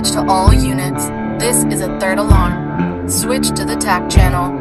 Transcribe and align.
Dispatch 0.00 0.24
to 0.24 0.30
all 0.32 0.54
units. 0.54 1.08
This 1.42 1.64
is 1.64 1.82
a 1.82 1.98
third 2.00 2.18
alarm. 2.18 3.08
Switch 3.08 3.48
to 3.48 3.66
the 3.66 3.76
TAC 3.76 4.08
channel. 4.08 4.58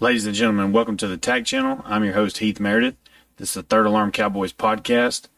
Ladies 0.00 0.26
and 0.26 0.34
gentlemen, 0.34 0.72
welcome 0.72 0.98
to 0.98 1.08
the 1.08 1.16
TAC 1.16 1.46
channel. 1.46 1.80
I'm 1.86 2.04
your 2.04 2.12
host, 2.12 2.38
Heath 2.38 2.60
Meredith. 2.60 2.96
This 3.38 3.50
is 3.50 3.54
the 3.54 3.62
Third 3.62 3.86
Alarm 3.86 4.12
Cowboys 4.12 4.52
podcast. 4.52 5.28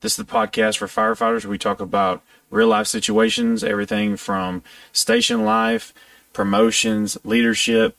This 0.00 0.12
is 0.12 0.16
the 0.16 0.24
podcast 0.24 0.78
for 0.78 0.86
firefighters. 0.86 1.44
We 1.44 1.58
talk 1.58 1.80
about 1.80 2.22
real 2.52 2.68
life 2.68 2.86
situations, 2.86 3.64
everything 3.64 4.16
from 4.16 4.62
station 4.92 5.44
life, 5.44 5.92
promotions, 6.32 7.18
leadership, 7.24 7.96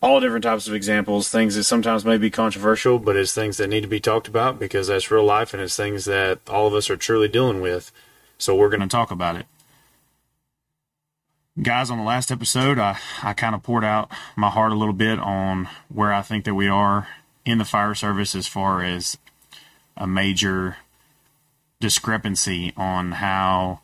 all 0.00 0.20
different 0.20 0.44
types 0.44 0.68
of 0.68 0.74
examples, 0.74 1.28
things 1.28 1.56
that 1.56 1.64
sometimes 1.64 2.04
may 2.04 2.16
be 2.16 2.30
controversial, 2.30 2.98
but 2.98 3.16
it's 3.16 3.34
things 3.34 3.56
that 3.56 3.66
need 3.66 3.80
to 3.82 3.88
be 3.88 4.00
talked 4.00 4.28
about 4.28 4.58
because 4.58 4.86
that's 4.86 5.10
real 5.10 5.24
life 5.24 5.52
and 5.52 5.62
it's 5.62 5.76
things 5.76 6.04
that 6.04 6.38
all 6.48 6.68
of 6.68 6.74
us 6.74 6.88
are 6.88 6.96
truly 6.96 7.28
dealing 7.28 7.60
with. 7.60 7.90
So 8.38 8.54
we're 8.54 8.68
going 8.68 8.80
to 8.80 8.86
talk 8.86 9.10
about 9.10 9.36
it. 9.36 9.46
Guys, 11.60 11.90
on 11.90 11.98
the 11.98 12.04
last 12.04 12.30
episode, 12.30 12.78
I, 12.78 12.98
I 13.20 13.32
kind 13.32 13.56
of 13.56 13.64
poured 13.64 13.84
out 13.84 14.08
my 14.36 14.48
heart 14.48 14.70
a 14.70 14.76
little 14.76 14.94
bit 14.94 15.18
on 15.18 15.68
where 15.88 16.12
I 16.12 16.22
think 16.22 16.44
that 16.44 16.54
we 16.54 16.68
are 16.68 17.08
in 17.44 17.58
the 17.58 17.64
fire 17.64 17.96
service 17.96 18.36
as 18.36 18.46
far 18.46 18.84
as 18.84 19.18
a 19.96 20.06
major 20.06 20.76
discrepancy 21.80 22.72
on 22.76 23.12
how 23.12 23.80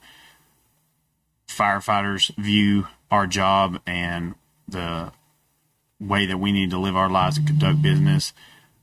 firefighters 1.48 2.34
view 2.36 2.88
our 3.10 3.26
job 3.26 3.80
and 3.86 4.34
the 4.68 5.12
way 6.00 6.26
that 6.26 6.38
we 6.38 6.52
need 6.52 6.70
to 6.70 6.78
live 6.78 6.96
our 6.96 7.08
lives 7.08 7.38
and 7.38 7.46
conduct 7.46 7.80
business, 7.82 8.32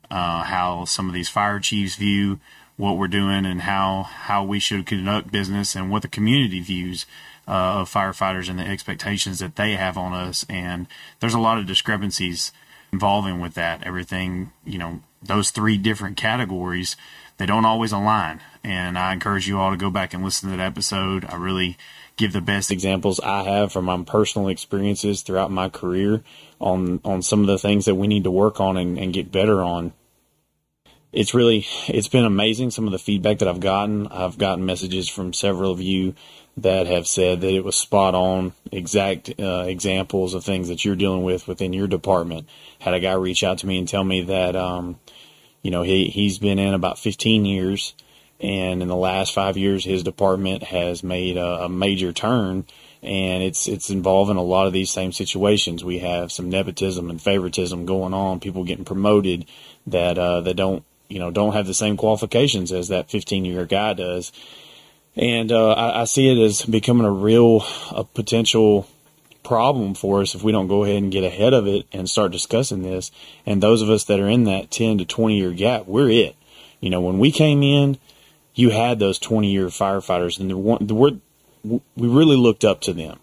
uh, 0.09 0.44
how 0.44 0.86
some 0.86 1.08
of 1.08 1.14
these 1.14 1.30
fire 1.30 1.59
chiefs 1.59 1.95
view 1.95 2.39
what 2.78 2.98
we're 2.98 3.08
doing 3.08 3.45
and 3.45 3.62
how, 3.62 4.04
how 4.04 4.44
we 4.44 4.59
should 4.59 4.86
conduct 4.86 5.32
business 5.32 5.76
and 5.76 5.92
what 5.92 6.02
the 6.02 6.08
community 6.08 6.59
views 6.59 7.06
uh, 7.48 7.82
of 7.82 7.92
firefighters 7.92 8.50
and 8.50 8.58
the 8.58 8.64
expectations 8.67 9.39
that 9.39 9.56
they 9.56 9.73
have 9.73 9.98
on 9.98 10.14
us. 10.14 10.45
And 10.50 10.88
there's 11.20 11.34
a 11.34 11.39
lot 11.39 11.58
of 11.58 11.67
discrepancies 11.67 12.52
involving 12.92 13.39
with 13.39 13.54
that. 13.56 13.84
Everything, 13.84 14.52
you 14.66 14.78
know, 14.78 15.02
those 15.22 15.52
three 15.52 15.78
different 15.78 16.17
categories, 16.17 16.95
they 17.42 17.47
don't 17.47 17.66
always 17.66 17.92
align. 17.92 18.39
And 18.64 19.00
I 19.00 19.14
encourage 19.14 19.47
you 19.47 19.59
all 19.59 19.72
to 19.72 19.78
go 19.78 19.89
back 19.89 20.14
and 20.14 20.23
listen 20.23 20.52
to 20.52 20.58
that 20.58 20.64
episode. 20.64 21.25
I 21.25 21.36
really 21.38 21.75
give 22.16 22.33
the 22.33 22.42
best 22.42 22.70
examples 22.70 23.20
I 23.20 23.42
have 23.44 23.72
from 23.72 23.86
my 23.86 24.03
personal 24.03 24.48
experiences 24.48 25.23
throughout 25.23 25.50
my 25.50 25.67
career 25.67 26.22
on 26.59 27.02
on 27.03 27.23
some 27.23 27.42
of 27.42 27.48
the 27.48 27.58
things 27.58 27.86
that 27.86 27.95
we 27.95 28.06
need 28.06 28.25
to 28.25 28.31
work 28.31 28.59
on 28.59 28.78
and, 28.78 29.00
and 29.00 29.11
get 29.11 29.31
better 29.31 29.64
on. 29.64 29.94
It's 31.11 31.33
really 31.33 31.66
it's 31.88 32.08
been 32.08 32.25
amazing 32.25 32.70
some 32.70 32.86
of 32.86 32.92
the 32.92 33.00
feedback 33.00 33.39
that 33.39 33.48
I've 33.48 33.59
gotten. 33.59 34.08
I've 34.08 34.38
gotten 34.38 34.64
messages 34.64 35.09
from 35.09 35.33
several 35.33 35.72
of 35.72 35.81
you 35.81 36.14
that 36.58 36.86
have 36.86 37.08
said 37.08 37.42
that 37.42 37.53
it 37.53 37.66
was 37.66 37.76
spot 37.76 38.14
on, 38.14 38.53
exact 38.72 39.33
uh, 39.39 39.64
examples 39.67 40.36
of 40.36 40.44
things 40.44 40.67
that 40.67 40.86
you're 40.86 40.95
dealing 40.95 41.23
with 41.23 41.48
within 41.48 41.73
your 41.73 41.88
department. 41.88 42.48
Had 42.78 42.94
a 42.94 43.00
guy 43.00 43.14
reach 43.14 43.44
out 43.44 43.58
to 43.59 43.67
me 43.67 43.80
and 43.80 43.88
tell 43.88 44.03
me 44.03 44.22
that, 44.23 44.55
um, 44.55 45.00
you 45.62 45.72
know, 45.72 45.84
he 45.84 46.06
he's 46.06 46.40
been 46.40 46.59
in 46.59 46.73
about 46.73 46.99
15 46.99 47.45
years, 47.45 47.94
and 48.39 48.82
in 48.82 48.88
the 48.88 48.95
last 48.95 49.33
five 49.33 49.58
years, 49.58 49.83
his 49.83 50.04
department 50.04 50.64
has 50.64 51.04
made 51.04 51.38
a, 51.38 51.66
a 51.66 51.70
major 51.70 52.11
turn, 52.11 52.66
and 53.02 53.44
it's 53.44 53.67
it's 53.67 53.89
involving 53.89 54.38
a 54.38 54.44
lot 54.44 54.67
of 54.67 54.73
these 54.73 54.92
same 54.92 55.11
situations. 55.11 55.83
We 55.83 55.99
have 55.99 56.32
some 56.32 56.49
nepotism 56.49 57.10
and 57.10 57.22
favoritism 57.22 57.86
going 57.86 58.14
on, 58.14 58.39
people 58.39 58.64
getting 58.64 58.86
promoted 58.86 59.45
that 59.88 60.17
uh, 60.17 60.42
that 60.42 60.55
don't 60.55 60.83
you 61.10 61.20
know 61.20 61.32
don't 61.32 61.54
have 61.54 61.67
the 61.67 61.73
same 61.73 61.98
qualifications 61.98 62.72
as 62.72 62.88
that 62.88 63.11
15 63.11 63.45
year 63.45 63.66
guy 63.66 63.93
does 63.93 64.32
and 65.16 65.52
uh, 65.52 65.72
I, 65.72 66.02
I, 66.02 66.04
see 66.05 66.30
it 66.30 66.42
as 66.43 66.64
becoming 66.64 67.05
a 67.05 67.11
real 67.11 67.66
a 67.92 68.04
potential 68.04 68.88
problem 69.44 69.94
for 69.94 70.22
us 70.22 70.36
if 70.36 70.44
we 70.44 70.52
don't 70.52 70.68
go 70.68 70.84
ahead 70.84 71.02
and 71.02 71.12
get 71.12 71.24
ahead 71.24 71.54
of 71.54 71.68
it 71.68 71.86
and 71.92 72.10
start 72.10 72.32
discussing 72.32 72.84
this. 72.84 73.12
And 73.46 73.62
those 73.62 73.82
of 73.82 73.90
us 73.90 74.04
that 74.06 74.20
are 74.20 74.28
in 74.28 74.44
that 74.46 74.72
10 74.72 75.00
to 75.00 75.06
20 75.06 75.38
year 75.38 75.52
gap, 75.52 75.88
we're 75.88 76.10
it. 76.10 76.36
You 76.80 76.90
know, 76.90 77.02
when 77.02 77.20
we 77.20 77.32
came 77.32 77.64
in, 77.64 77.98
you 78.54 78.70
had 78.72 79.00
those 79.00 79.20
20 79.20 79.52
year 79.52 79.68
firefighters, 79.68 80.40
and 80.40 80.50
the, 80.50 80.94
word, 80.96 81.22
we 81.64 81.82
really 81.96 82.36
looked 82.36 82.66
up 82.66 82.82
to 82.82 82.94
them. 82.94 83.20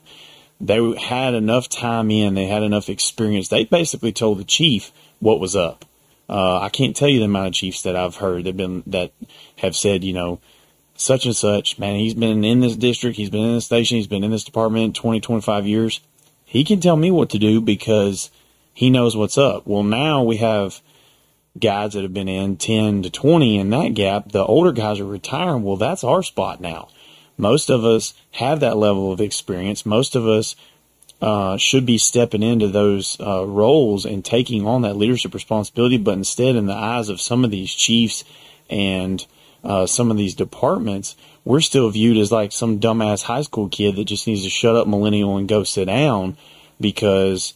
They 0.61 0.95
had 0.97 1.35
enough 1.35 1.69
time 1.69 2.11
in, 2.11 2.35
they 2.35 2.47
had 2.47 2.63
enough 2.63 2.89
experience. 2.89 3.49
They 3.49 3.65
basically 3.65 4.13
told 4.13 4.39
the 4.39 4.45
chief 4.45 4.91
what 5.21 5.41
was 5.41 5.55
up. 5.55 5.85
Uh, 6.29 6.61
I 6.61 6.69
can't 6.69 6.95
tell 6.95 7.09
you 7.09 7.21
the 7.21 7.25
amount 7.25 7.49
of 7.49 7.53
chiefs 7.55 7.83
that 7.83 7.97
I've 7.97 8.17
heard 8.17 8.45
that 8.45 8.57
been 8.57 8.83
that 8.87 9.13
have 9.57 9.75
said, 9.75 10.05
you 10.05 10.13
know, 10.13 10.41
such 10.99 11.25
and 11.27 11.37
such, 11.37 11.79
man, 11.79 11.95
he's 11.95 12.15
been 12.15 12.45
in 12.45 12.61
this 12.61 12.77
district, 12.77 13.17
he's 13.17 13.31
been 13.31 13.45
in 13.45 13.55
this 13.55 13.67
station, 13.67 13.97
he's 13.97 14.09
been 14.09 14.25
in 14.25 14.33
this 14.33 14.45
department 14.45 14.97
20, 14.97 15.21
25 15.21 15.67
years. 15.67 16.01
He 16.45 16.65
can 16.65 16.81
tell 16.81 16.97
me 16.97 17.11
what 17.13 17.31
to 17.31 17.39
do 17.39 17.61
because 17.61 18.31
he 18.75 18.91
knows 18.91 19.17
what's 19.17 19.39
up. 19.39 19.65
Well, 19.65 19.85
now 19.85 20.25
we 20.25 20.39
have 20.39 20.81
guys 21.59 21.93
that 21.93 22.03
have 22.03 22.13
been 22.13 22.29
in 22.29 22.57
10 22.57 23.05
to 23.05 23.11
20 23.11 23.59
in 23.59 23.71
that 23.71 23.95
gap. 23.95 24.33
The 24.33 24.45
older 24.45 24.73
guys 24.73 24.99
are 24.99 25.07
retiring. 25.07 25.63
Well, 25.63 25.77
that's 25.77 26.03
our 26.03 26.23
spot 26.23 26.61
now. 26.61 26.89
Most 27.37 27.71
of 27.71 27.85
us 27.85 28.15
have 28.33 28.59
that 28.61 28.77
level 28.77 29.13
of 29.13 29.21
experience. 29.21 29.87
Most 29.87 30.17
of 30.17 30.27
us 30.27 30.57
uh, 31.23 31.57
should 31.59 31.87
be 31.87 31.99
stepping 31.99 32.43
into 32.43 32.67
those 32.67 33.17
uh, 33.21 33.47
roles 33.47 34.05
and 34.05 34.25
taking 34.25 34.67
on 34.67 34.83
that 34.83 34.97
leadership 34.97 35.33
responsibility. 35.33 35.97
But 35.97 36.19
instead, 36.19 36.57
in 36.57 36.67
the 36.67 36.75
eyes 36.75 37.09
of 37.09 37.21
some 37.21 37.45
of 37.45 37.53
these 37.53 37.73
chiefs 37.73 38.25
and 38.69 39.25
uh, 39.65 39.87
some 39.87 40.11
of 40.11 40.17
these 40.17 40.35
departments, 40.35 41.17
we're 41.45 41.61
still 41.61 41.91
viewed 41.91 42.17
as 42.17 42.31
like 42.33 42.53
some 42.53 42.81
dumbass 42.81 43.23
high 43.23 43.43
school 43.43 43.69
kid 43.69 43.97
that 43.97 44.05
just 44.05 44.27
needs 44.27 44.45
to 44.45 44.51
shut 44.51 44.77
up 44.77 44.87
millennial 44.87 45.37
and 45.37 45.49
go 45.49 45.65
sit 45.65 45.87
down 45.87 46.37
because 46.81 47.55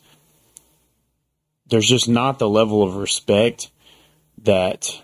there's 1.69 1.89
just 1.89 2.09
not 2.09 2.39
the 2.39 2.49
level 2.49 2.83
of 2.83 2.97
respect 2.97 3.71
that 4.43 5.03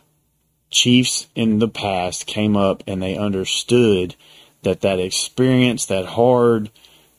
chiefs 0.70 1.28
in 1.34 1.58
the 1.60 1.68
past 1.68 2.26
came 2.26 2.56
up 2.56 2.82
and 2.86 3.02
they 3.02 3.16
understood 3.16 4.14
that 4.62 4.80
that 4.80 4.98
experience, 4.98 5.86
that 5.86 6.04
hard, 6.04 6.70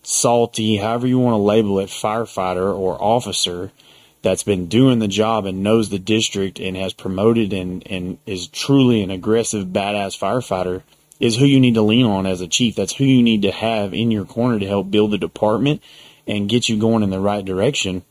salty, 0.04 0.78
however 0.78 1.08
you 1.08 1.18
want 1.18 1.34
to 1.34 1.38
label 1.38 1.80
it, 1.80 1.90
firefighter 1.90 2.78
or 2.78 3.02
officer 3.02 3.72
that's 4.22 4.44
been 4.44 4.68
doing 4.68 5.00
the 5.00 5.08
job 5.08 5.46
and 5.46 5.64
knows 5.64 5.90
the 5.90 6.00
district 6.00 6.60
and 6.60 6.76
has 6.76 6.94
promoted 6.94 7.54
and, 7.54 7.86
and 7.88 8.18
is 8.26 8.48
truly 8.48 9.02
an 9.02 9.12
aggressive, 9.12 9.68
badass 9.68 10.18
firefighter 10.18 10.84
is 11.20 11.38
who 11.38 11.46
you 11.46 11.60
need 11.60 11.74
to 11.74 11.82
lean 11.82 12.06
on 12.06 12.26
as 12.26 12.42
a 12.42 12.48
chief. 12.48 12.76
That's 12.76 12.96
who 12.96 13.04
you 13.04 13.22
need 13.22 13.42
to 13.44 13.52
have 13.52 13.94
in 13.94 14.12
your 14.12 14.26
corner 14.26 14.60
to 14.60 14.68
help 14.68 14.90
build 14.90 15.12
the 15.12 15.18
department 15.18 15.82
and 16.28 16.50
get 16.50 16.70
you 16.70 16.78
going 16.78 17.04
in 17.04 17.10
the 17.10 17.20
right 17.20 17.44
direction 17.44 18.04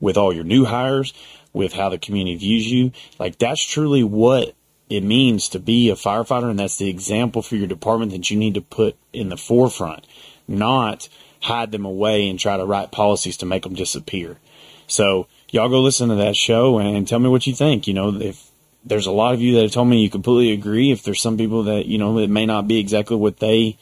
with 0.00 0.16
all 0.16 0.34
your 0.34 0.44
new 0.44 0.64
hires, 0.64 1.14
with 1.52 1.72
how 1.72 1.88
the 1.88 1.98
community 1.98 2.36
views 2.36 2.70
you. 2.70 2.92
Like 3.18 3.38
that's 3.38 3.62
truly 3.62 4.02
what 4.02 4.54
it 4.90 5.02
means 5.02 5.48
to 5.50 5.58
be 5.58 5.88
a 5.90 5.94
firefighter. 5.94 6.50
And 6.50 6.58
that's 6.58 6.76
the 6.76 6.90
example 6.90 7.40
for 7.40 7.56
your 7.56 7.66
department 7.66 8.12
that 8.12 8.30
you 8.30 8.36
need 8.36 8.54
to 8.54 8.60
put 8.60 8.96
in 9.12 9.28
the 9.28 9.36
forefront, 9.36 10.06
not 10.46 11.08
hide 11.40 11.72
them 11.72 11.84
away 11.84 12.28
and 12.28 12.38
try 12.38 12.56
to 12.56 12.64
write 12.64 12.90
policies 12.90 13.36
to 13.38 13.46
make 13.46 13.62
them 13.62 13.74
disappear. 13.74 14.38
So 14.86 15.26
y'all 15.50 15.68
go 15.68 15.80
listen 15.80 16.08
to 16.08 16.16
that 16.16 16.36
show 16.36 16.78
and 16.78 17.06
tell 17.06 17.18
me 17.18 17.28
what 17.28 17.46
you 17.46 17.54
think. 17.54 17.86
You 17.86 17.94
know, 17.94 18.14
if 18.20 18.50
there's 18.84 19.06
a 19.06 19.12
lot 19.12 19.34
of 19.34 19.40
you 19.40 19.54
that 19.54 19.62
have 19.62 19.72
told 19.72 19.88
me 19.88 20.02
you 20.02 20.10
completely 20.10 20.52
agree, 20.52 20.90
if 20.90 21.02
there's 21.02 21.22
some 21.22 21.36
people 21.36 21.64
that, 21.64 21.86
you 21.86 21.98
know, 21.98 22.18
it 22.18 22.30
may 22.30 22.46
not 22.46 22.68
be 22.68 22.78
exactly 22.78 23.16
what 23.16 23.38
they 23.38 23.78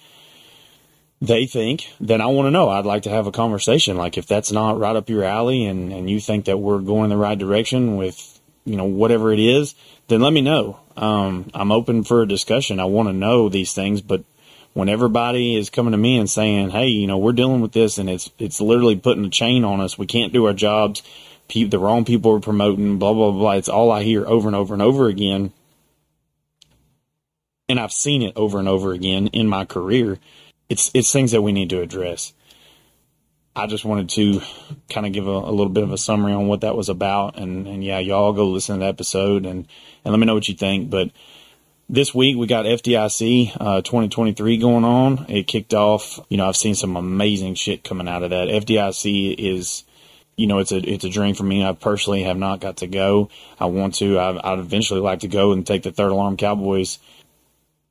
they 1.20 1.46
think, 1.46 1.88
then 2.00 2.20
I 2.20 2.26
want 2.26 2.46
to 2.46 2.50
know. 2.50 2.68
I'd 2.68 2.84
like 2.84 3.04
to 3.04 3.10
have 3.10 3.28
a 3.28 3.32
conversation. 3.32 3.96
Like 3.96 4.18
if 4.18 4.26
that's 4.26 4.50
not 4.50 4.80
right 4.80 4.96
up 4.96 5.08
your 5.08 5.22
alley 5.22 5.66
and, 5.66 5.92
and 5.92 6.10
you 6.10 6.18
think 6.18 6.46
that 6.46 6.58
we're 6.58 6.80
going 6.80 7.04
in 7.04 7.10
the 7.10 7.16
right 7.16 7.38
direction 7.38 7.96
with, 7.96 8.40
you 8.64 8.76
know, 8.76 8.84
whatever 8.84 9.32
it 9.32 9.38
is, 9.38 9.76
then 10.08 10.20
let 10.20 10.32
me 10.32 10.40
know. 10.40 10.80
Um, 10.96 11.48
I'm 11.54 11.70
open 11.70 12.02
for 12.02 12.22
a 12.22 12.28
discussion. 12.28 12.80
I 12.80 12.86
want 12.86 13.08
to 13.08 13.12
know 13.12 13.48
these 13.48 13.72
things, 13.72 14.00
but 14.00 14.24
when 14.74 14.88
everybody 14.88 15.56
is 15.56 15.70
coming 15.70 15.92
to 15.92 15.98
me 15.98 16.18
and 16.18 16.28
saying, 16.28 16.70
"Hey, 16.70 16.88
you 16.88 17.06
know, 17.06 17.18
we're 17.18 17.32
dealing 17.32 17.60
with 17.60 17.72
this, 17.72 17.98
and 17.98 18.08
it's 18.08 18.30
it's 18.38 18.60
literally 18.60 18.96
putting 18.96 19.24
a 19.24 19.30
chain 19.30 19.64
on 19.64 19.80
us. 19.80 19.98
We 19.98 20.06
can't 20.06 20.32
do 20.32 20.46
our 20.46 20.54
jobs. 20.54 21.02
the 21.48 21.78
wrong 21.78 22.06
people 22.06 22.32
are 22.32 22.40
promoting. 22.40 22.98
Blah 22.98 23.12
blah 23.12 23.30
blah." 23.32 23.52
It's 23.52 23.68
all 23.68 23.90
I 23.90 24.02
hear 24.02 24.26
over 24.26 24.48
and 24.48 24.56
over 24.56 24.72
and 24.72 24.82
over 24.82 25.08
again, 25.08 25.52
and 27.68 27.78
I've 27.78 27.92
seen 27.92 28.22
it 28.22 28.32
over 28.36 28.58
and 28.58 28.68
over 28.68 28.92
again 28.92 29.26
in 29.28 29.46
my 29.46 29.64
career. 29.64 30.18
It's 30.68 30.90
it's 30.94 31.12
things 31.12 31.32
that 31.32 31.42
we 31.42 31.52
need 31.52 31.70
to 31.70 31.80
address. 31.82 32.32
I 33.54 33.66
just 33.66 33.84
wanted 33.84 34.08
to 34.10 34.40
kind 34.88 35.06
of 35.06 35.12
give 35.12 35.26
a, 35.26 35.30
a, 35.30 35.52
little 35.52 35.68
bit 35.68 35.82
of 35.82 35.92
a 35.92 35.98
summary 35.98 36.32
on 36.32 36.46
what 36.48 36.62
that 36.62 36.74
was 36.74 36.88
about, 36.88 37.38
and 37.38 37.68
and 37.68 37.84
yeah, 37.84 37.98
y'all 37.98 38.32
go 38.32 38.48
listen 38.48 38.76
to 38.76 38.80
the 38.80 38.86
episode 38.86 39.44
and 39.44 39.68
and 40.04 40.12
let 40.12 40.18
me 40.18 40.24
know 40.24 40.34
what 40.34 40.48
you 40.48 40.54
think, 40.54 40.88
but 40.88 41.10
this 41.88 42.14
week 42.14 42.36
we 42.36 42.46
got 42.46 42.64
FDIC 42.64 43.56
uh, 43.60 43.82
2023 43.82 44.56
going 44.58 44.84
on. 44.84 45.26
It 45.28 45.46
kicked 45.46 45.74
off. 45.74 46.20
You 46.28 46.36
know, 46.36 46.48
I've 46.48 46.56
seen 46.56 46.74
some 46.74 46.96
amazing 46.96 47.54
shit 47.54 47.84
coming 47.84 48.08
out 48.08 48.22
of 48.22 48.30
that. 48.30 48.48
FDIC 48.48 49.34
is, 49.38 49.84
you 50.36 50.46
know, 50.46 50.58
it's 50.58 50.72
a 50.72 50.78
it's 50.78 51.04
a 51.04 51.10
dream 51.10 51.34
for 51.34 51.44
me. 51.44 51.64
I 51.64 51.72
personally 51.72 52.22
have 52.22 52.38
not 52.38 52.60
got 52.60 52.78
to 52.78 52.86
go. 52.86 53.30
I 53.60 53.66
want 53.66 53.94
to. 53.96 54.18
I, 54.18 54.52
I'd 54.52 54.58
eventually 54.58 55.00
like 55.00 55.20
to 55.20 55.28
go 55.28 55.52
and 55.52 55.66
take 55.66 55.82
the 55.82 55.92
Third 55.92 56.12
Alarm 56.12 56.36
Cowboys 56.36 56.98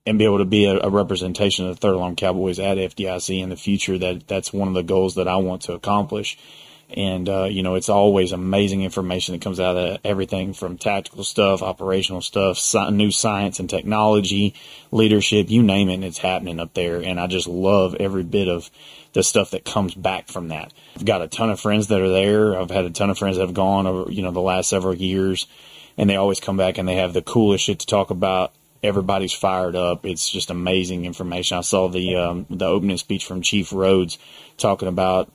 and 0.05 0.17
be 0.17 0.25
able 0.25 0.39
to 0.39 0.45
be 0.45 0.65
a, 0.65 0.79
a, 0.79 0.89
representation 0.89 1.67
of 1.67 1.75
the 1.75 1.79
Third 1.79 1.93
Alarm 1.93 2.15
Cowboys 2.15 2.59
at 2.59 2.77
FDIC 2.77 3.41
in 3.41 3.49
the 3.49 3.55
future. 3.55 3.97
That 3.97 4.27
that's 4.27 4.51
one 4.51 4.67
of 4.67 4.73
the 4.73 4.83
goals 4.83 5.15
that 5.15 5.27
I 5.27 5.35
want 5.37 5.63
to 5.63 5.73
accomplish. 5.73 6.37
And, 6.95 7.29
uh, 7.29 7.45
you 7.45 7.63
know, 7.63 7.75
it's 7.75 7.89
always 7.89 8.31
amazing 8.31 8.83
information 8.83 9.33
that 9.33 9.41
comes 9.41 9.59
out 9.59 9.77
of 9.77 9.99
everything 10.03 10.53
from 10.53 10.77
tactical 10.77 11.23
stuff, 11.23 11.61
operational 11.61 12.21
stuff, 12.21 12.59
new 12.91 13.11
science 13.11 13.59
and 13.59 13.69
technology, 13.69 14.55
leadership, 14.91 15.49
you 15.49 15.63
name 15.63 15.89
it, 15.89 16.03
it's 16.03 16.17
happening 16.17 16.59
up 16.59 16.73
there. 16.73 17.01
And 17.01 17.19
I 17.19 17.27
just 17.27 17.47
love 17.47 17.95
every 17.95 18.23
bit 18.23 18.47
of 18.47 18.69
the 19.13 19.23
stuff 19.23 19.51
that 19.51 19.65
comes 19.65 19.93
back 19.93 20.27
from 20.27 20.49
that. 20.49 20.73
I've 20.95 21.05
got 21.05 21.21
a 21.21 21.27
ton 21.27 21.49
of 21.49 21.59
friends 21.59 21.87
that 21.87 22.01
are 22.01 22.09
there. 22.09 22.59
I've 22.59 22.71
had 22.71 22.85
a 22.85 22.89
ton 22.89 23.09
of 23.09 23.17
friends 23.17 23.37
that 23.37 23.45
have 23.45 23.53
gone 23.53 23.87
over, 23.87 24.11
you 24.11 24.21
know, 24.21 24.31
the 24.31 24.41
last 24.41 24.69
several 24.69 24.95
years 24.95 25.47
and 25.97 26.09
they 26.09 26.15
always 26.15 26.39
come 26.39 26.57
back 26.57 26.77
and 26.77 26.87
they 26.87 26.95
have 26.95 27.13
the 27.13 27.21
coolest 27.21 27.65
shit 27.65 27.79
to 27.79 27.85
talk 27.85 28.09
about. 28.09 28.53
Everybody's 28.83 29.33
fired 29.33 29.75
up. 29.75 30.05
It's 30.05 30.29
just 30.29 30.49
amazing 30.49 31.05
information. 31.05 31.57
I 31.57 31.61
saw 31.61 31.87
the, 31.87 32.15
um, 32.15 32.45
the 32.49 32.65
opening 32.65 32.97
speech 32.97 33.25
from 33.25 33.41
Chief 33.41 33.71
Rhodes 33.71 34.17
talking 34.57 34.87
about 34.87 35.31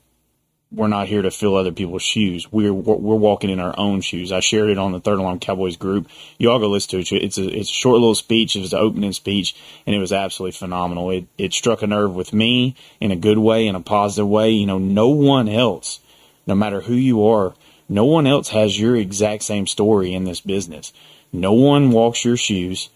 we're 0.71 0.87
not 0.87 1.07
here 1.07 1.21
to 1.21 1.31
fill 1.31 1.55
other 1.55 1.71
people's 1.71 2.03
shoes. 2.03 2.51
We're 2.51 2.73
we're 2.73 3.15
walking 3.15 3.49
in 3.49 3.59
our 3.59 3.73
own 3.77 4.01
shoes. 4.01 4.31
I 4.31 4.41
shared 4.41 4.69
it 4.69 4.77
on 4.77 4.91
the 4.91 4.99
Third 4.99 5.19
Alarm 5.19 5.39
Cowboys 5.39 5.77
group. 5.77 6.09
You 6.37 6.51
all 6.51 6.59
go 6.59 6.67
listen 6.67 7.01
to 7.01 7.15
it. 7.15 7.23
It's 7.23 7.37
a 7.37 7.47
it's 7.47 7.69
a 7.69 7.73
short 7.73 7.93
little 7.93 8.15
speech. 8.15 8.55
It 8.55 8.61
was 8.61 8.73
an 8.73 8.79
opening 8.79 9.13
speech, 9.13 9.55
and 9.85 9.95
it 9.95 9.99
was 9.99 10.11
absolutely 10.11 10.57
phenomenal. 10.57 11.09
It 11.11 11.27
it 11.37 11.53
struck 11.53 11.81
a 11.81 11.87
nerve 11.87 12.13
with 12.13 12.33
me 12.33 12.75
in 12.99 13.11
a 13.11 13.15
good 13.15 13.37
way, 13.37 13.65
in 13.67 13.75
a 13.75 13.81
positive 13.81 14.27
way. 14.27 14.49
You 14.51 14.65
know, 14.65 14.77
no 14.77 15.07
one 15.07 15.47
else, 15.47 15.99
no 16.45 16.55
matter 16.55 16.81
who 16.81 16.95
you 16.95 17.25
are, 17.25 17.53
no 17.87 18.03
one 18.03 18.27
else 18.27 18.49
has 18.49 18.79
your 18.79 18.95
exact 18.95 19.43
same 19.43 19.67
story 19.67 20.13
in 20.13 20.25
this 20.25 20.41
business. 20.41 20.91
No 21.31 21.53
one 21.53 21.91
walks 21.91 22.25
your 22.25 22.37
shoes. 22.37 22.89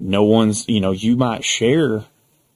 No 0.00 0.24
one's 0.24 0.68
you 0.68 0.80
know 0.80 0.90
you 0.90 1.16
might 1.16 1.44
share 1.44 2.04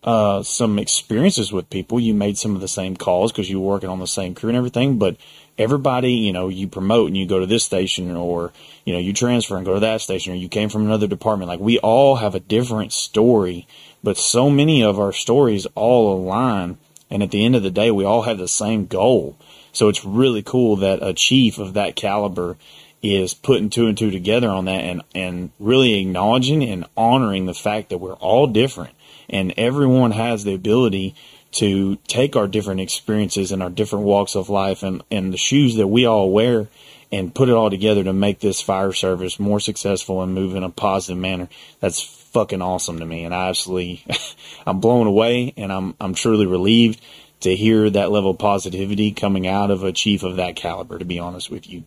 uh, 0.03 0.43
some 0.43 0.79
experiences 0.79 1.53
with 1.53 1.71
people. 1.71 2.01
You 2.01 2.15
made 2.15 2.39
some 2.39 2.55
of 2.55 2.61
the 2.61 2.69
same 2.69 2.97
calls 2.97 3.33
because 3.33 3.51
you 3.51 3.61
were 3.61 3.69
working 3.69 3.91
on 3.91 3.99
the 3.99 4.07
same 4.07 4.35
crew 4.35 4.49
and 4.49 4.57
everything, 4.57 4.99
but 4.99 5.17
everybody, 5.59 6.13
you 6.13 6.33
know, 6.33 6.49
you 6.49 6.67
promote 6.67 7.09
and 7.09 7.17
you 7.17 7.27
go 7.27 7.39
to 7.39 7.47
this 7.47 7.65
station 7.65 8.17
or, 8.17 8.53
you 8.85 8.95
know, 8.95 8.99
you 8.99 9.13
transfer 9.13 9.57
and 9.57 9.67
go 9.67 9.75
to 9.75 9.81
that 9.81 10.01
station 10.01 10.33
or 10.33 10.37
you 10.37 10.49
came 10.49 10.71
from 10.71 10.87
another 10.87 11.07
department. 11.07 11.49
Like 11.49 11.61
we 11.61 11.79
all 11.79 12.17
have 12.17 12.35
a 12.35 12.41
different 12.41 12.93
story, 12.93 13.67
but 14.03 14.17
so 14.17 14.49
many 14.49 14.83
of 14.83 14.99
our 14.99 15.13
stories 15.13 15.67
all 15.75 16.17
align. 16.17 16.79
And 17.11 17.23
at 17.23 17.33
the 17.33 17.45
end 17.45 17.57
of 17.57 17.63
the 17.63 17.71
day, 17.71 17.91
we 17.91 18.05
all 18.05 18.23
have 18.23 18.39
the 18.39 18.49
same 18.49 18.87
goal. 18.87 19.37
So 19.73 19.89
it's 19.89 20.05
really 20.05 20.43
cool 20.43 20.77
that 20.77 21.03
a 21.03 21.13
chief 21.13 21.59
of 21.59 21.75
that 21.75 21.97
caliber 21.97 22.57
is 23.03 23.35
putting 23.35 23.71
two 23.71 23.87
and 23.87 23.97
two 23.97 24.11
together 24.11 24.49
on 24.49 24.67
that 24.67 24.83
and, 24.83 25.03
and 25.15 25.51
really 25.59 26.01
acknowledging 26.01 26.63
and 26.63 26.85
honoring 26.97 27.47
the 27.47 27.55
fact 27.55 27.89
that 27.89 27.99
we're 27.99 28.15
all 28.15 28.47
different 28.47 28.95
and 29.29 29.55
everyone 29.57 30.11
has 30.11 30.45
the 30.45 30.55
ability 30.55 31.15
to 31.53 31.97
take 32.07 32.37
our 32.37 32.47
different 32.47 32.81
experiences 32.81 33.53
and 33.53 33.63
our 33.63 33.71
different 33.71 34.05
walks 34.05 34.35
of 34.37 34.51
life 34.51 34.83
and, 34.83 35.03
and 35.11 35.33
the 35.33 35.39
shoes 35.39 35.77
that 35.77 35.87
we 35.87 36.05
all 36.05 36.31
wear 36.31 36.69
and 37.11 37.35
put 37.35 37.49
it 37.49 37.55
all 37.55 37.71
together 37.71 38.05
to 38.05 38.13
make 38.13 38.39
this 38.39 38.61
fire 38.61 38.93
service 38.93 39.41
more 39.41 39.59
successful 39.59 40.23
and 40.23 40.35
move 40.35 40.55
in 40.55 40.63
a 40.63 40.71
positive 40.71 41.19
manner. 41.19 41.49
That's 41.81 42.01
fucking 42.01 42.63
awesome 42.63 43.01
to 43.01 43.07
me. 43.07 43.25
And 43.25 43.35
I 43.35 43.49
absolutely, 43.49 44.05
I'm 44.67 44.81
blown 44.81 45.07
away 45.07 45.53
and 45.57 45.73
I'm, 45.73 45.95
I'm 46.01 46.15
truly 46.15 46.47
relieved 46.47 47.01
to 47.41 47.57
hear 47.57 47.89
that 47.91 48.13
level 48.13 48.31
of 48.31 48.39
positivity 48.39 49.11
coming 49.13 49.47
out 49.47 49.71
of 49.71 49.83
a 49.83 49.93
chief 49.93 50.23
of 50.23 50.37
that 50.37 50.57
caliber, 50.57 50.99
to 50.99 51.05
be 51.05 51.19
honest 51.19 51.51
with 51.51 51.69
you. 51.69 51.85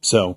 So, 0.00 0.36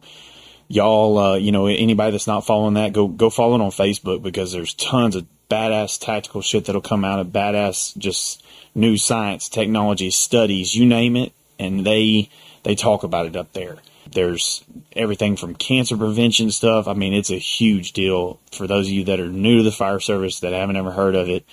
y'all, 0.68 1.18
uh, 1.18 1.36
you 1.36 1.52
know, 1.52 1.68
anybody 1.68 2.12
that's 2.12 2.28
not 2.28 2.46
following 2.46 2.76
that, 2.76 2.94
go, 2.94 3.08
go 3.08 3.30
follow 3.30 3.56
it 3.56 3.62
on 3.62 3.72
Facebook 3.72 4.22
because 4.22 4.52
there's 4.52 4.74
tons 4.74 5.16
of 5.16 5.26
badass 5.50 6.00
tactical 6.00 6.42
shit 6.42 6.66
that'll 6.66 6.82
come 6.82 7.04
out 7.04 7.20
of 7.20 7.28
badass 7.28 7.98
just 7.98 8.44
new 8.76 8.98
science, 8.98 9.50
technology, 9.50 10.12
studies, 10.12 10.76
you 10.76 10.86
name 10.86 11.16
it, 11.16 11.34
and 11.58 11.86
they 11.86 12.30
they 12.64 12.76
talk 12.76 13.04
about 13.04 13.26
it 13.26 13.36
up 13.36 13.54
there. 13.54 13.78
There's 14.12 14.64
everything 14.94 15.36
from 15.36 15.56
cancer 15.56 15.96
prevention 15.98 16.52
stuff. 16.52 16.88
I 16.88 16.94
mean, 16.94 17.14
it's 17.14 17.30
a 17.30 17.38
huge 17.38 17.94
deal 17.94 18.40
for 18.52 18.68
those 18.68 18.88
of 18.88 18.94
you 18.94 19.04
that 19.06 19.20
are 19.20 19.28
new 19.28 19.58
to 19.58 19.64
the 19.64 19.72
fire 19.72 20.00
service 20.00 20.40
that 20.40 20.54
haven't 20.54 20.78
ever 20.78 20.92
heard 20.92 21.16
of 21.16 21.30
it. 21.30 21.46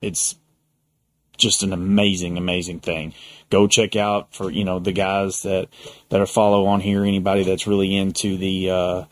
It's 0.00 0.36
just 1.36 1.62
an 1.62 1.72
amazing, 1.72 2.38
amazing 2.38 2.80
thing. 2.80 3.14
Go 3.50 3.66
check 3.68 3.96
out 3.96 4.34
for 4.34 4.50
you 4.50 4.64
know 4.64 4.78
the 4.78 4.92
guys 4.92 5.42
that 5.42 5.68
that 6.08 6.20
are 6.20 6.26
follow 6.26 6.66
on 6.66 6.80
here. 6.80 7.04
Anybody 7.04 7.44
that's 7.44 7.66
really 7.66 7.94
into 7.96 8.36
the 8.36 8.70
uh, 8.70 9.04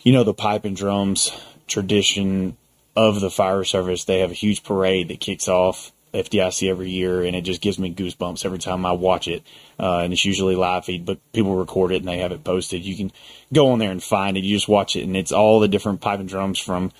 you 0.00 0.12
know 0.12 0.24
the 0.24 0.34
pipe 0.34 0.64
and 0.64 0.76
drums 0.76 1.32
tradition 1.66 2.56
of 2.94 3.20
the 3.20 3.30
fire 3.30 3.64
service. 3.64 4.04
They 4.04 4.20
have 4.20 4.30
a 4.30 4.34
huge 4.34 4.62
parade 4.62 5.08
that 5.08 5.20
kicks 5.20 5.48
off 5.48 5.92
FDIC 6.14 6.68
every 6.68 6.90
year, 6.90 7.22
and 7.22 7.36
it 7.36 7.42
just 7.42 7.60
gives 7.60 7.78
me 7.78 7.92
goosebumps 7.92 8.44
every 8.44 8.58
time 8.58 8.86
I 8.86 8.92
watch 8.92 9.28
it. 9.28 9.42
Uh, 9.78 9.98
and 9.98 10.12
it's 10.12 10.24
usually 10.24 10.56
live 10.56 10.86
feed, 10.86 11.04
but 11.04 11.18
people 11.32 11.54
record 11.54 11.92
it 11.92 11.96
and 11.96 12.08
they 12.08 12.18
have 12.18 12.32
it 12.32 12.44
posted. 12.44 12.84
You 12.84 12.96
can 12.96 13.12
go 13.52 13.70
on 13.70 13.78
there 13.78 13.90
and 13.90 14.02
find 14.02 14.36
it. 14.36 14.44
You 14.44 14.56
just 14.56 14.68
watch 14.68 14.96
it, 14.96 15.02
and 15.02 15.16
it's 15.16 15.32
all 15.32 15.60
the 15.60 15.68
different 15.68 16.00
pipe 16.00 16.20
and 16.20 16.28
drums 16.28 16.58
from 16.58 16.92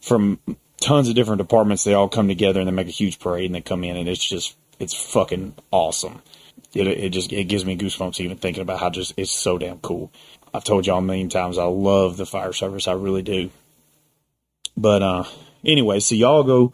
from 0.00 0.38
tons 0.80 1.08
of 1.08 1.14
different 1.14 1.38
departments. 1.38 1.84
They 1.84 1.94
all 1.94 2.08
come 2.08 2.28
together 2.28 2.60
and 2.60 2.68
they 2.68 2.72
make 2.72 2.88
a 2.88 2.90
huge 2.90 3.18
parade 3.18 3.46
and 3.46 3.54
they 3.54 3.60
come 3.60 3.84
in, 3.84 3.96
and 3.96 4.08
it's 4.08 4.24
just 4.24 4.56
it's 4.80 4.94
fucking 4.94 5.54
awesome. 5.70 6.22
It, 6.74 6.86
it 6.86 7.10
just 7.10 7.32
it 7.32 7.44
gives 7.44 7.64
me 7.64 7.76
goosebumps 7.76 8.20
even 8.20 8.38
thinking 8.38 8.62
about 8.62 8.80
how 8.80 8.90
just 8.90 9.14
it's 9.16 9.30
so 9.30 9.58
damn 9.58 9.78
cool. 9.78 10.10
I've 10.52 10.64
told 10.64 10.86
y'all 10.86 10.98
a 10.98 11.02
million 11.02 11.28
times 11.28 11.58
I 11.58 11.64
love 11.64 12.16
the 12.16 12.26
fire 12.26 12.52
service. 12.52 12.88
I 12.88 12.92
really 12.92 13.22
do. 13.22 13.50
But 14.76 15.02
uh, 15.02 15.24
anyway, 15.64 16.00
so 16.00 16.14
y'all 16.14 16.42
go 16.42 16.72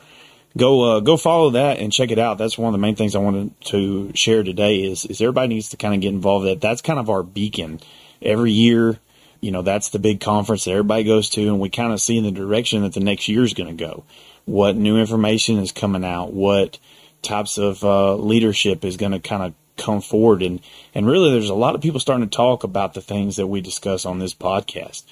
go 0.56 0.96
uh, 0.96 1.00
go 1.00 1.16
follow 1.16 1.50
that 1.50 1.78
and 1.78 1.92
check 1.92 2.10
it 2.10 2.18
out. 2.18 2.38
That's 2.38 2.56
one 2.56 2.68
of 2.68 2.72
the 2.72 2.82
main 2.82 2.96
things 2.96 3.14
I 3.14 3.20
wanted 3.20 3.60
to 3.66 4.12
share 4.14 4.42
today. 4.42 4.84
Is 4.84 5.04
is 5.06 5.20
everybody 5.20 5.48
needs 5.48 5.70
to 5.70 5.76
kind 5.76 5.94
of 5.94 6.00
get 6.00 6.12
involved. 6.12 6.46
That 6.46 6.60
that's 6.60 6.82
kind 6.82 6.98
of 6.98 7.10
our 7.10 7.22
beacon 7.22 7.80
every 8.22 8.52
year. 8.52 8.98
You 9.40 9.50
know, 9.50 9.62
that's 9.62 9.90
the 9.90 9.98
big 9.98 10.20
conference 10.20 10.64
that 10.64 10.72
everybody 10.72 11.04
goes 11.04 11.28
to, 11.30 11.42
and 11.42 11.60
we 11.60 11.68
kind 11.68 11.92
of 11.92 12.00
see 12.00 12.16
in 12.16 12.25
the 12.25 12.30
direction 12.30 12.82
that 12.82 12.94
the 12.94 13.00
next 13.00 13.28
year 13.28 13.42
is 13.42 13.54
going 13.54 13.76
to 13.76 13.84
go. 13.84 14.04
What 14.44 14.76
new 14.76 14.96
information 14.96 15.58
is 15.58 15.72
coming 15.72 16.04
out? 16.04 16.32
What 16.32 16.78
types 17.26 17.59
of 17.59 17.85
uh, 17.85 18.14
leadership 18.14 18.85
is 18.85 18.97
going 18.97 19.12
to 19.12 19.21
kind 19.21 19.42
of 19.42 19.54
come 19.76 20.00
forward? 20.00 20.42
And 20.42 20.61
and 20.95 21.06
really, 21.06 21.30
there's 21.30 21.50
a 21.50 21.54
lot 21.54 21.75
of 21.75 21.80
people 21.80 22.00
starting 22.00 22.28
to 22.28 22.37
talk 22.37 22.64
about 22.64 22.95
the 22.95 23.02
things 23.02 23.37
that 23.37 23.47
we 23.47 23.61
discuss 23.61 24.06
on 24.06 24.18
this 24.18 24.35
podcast, 24.35 25.04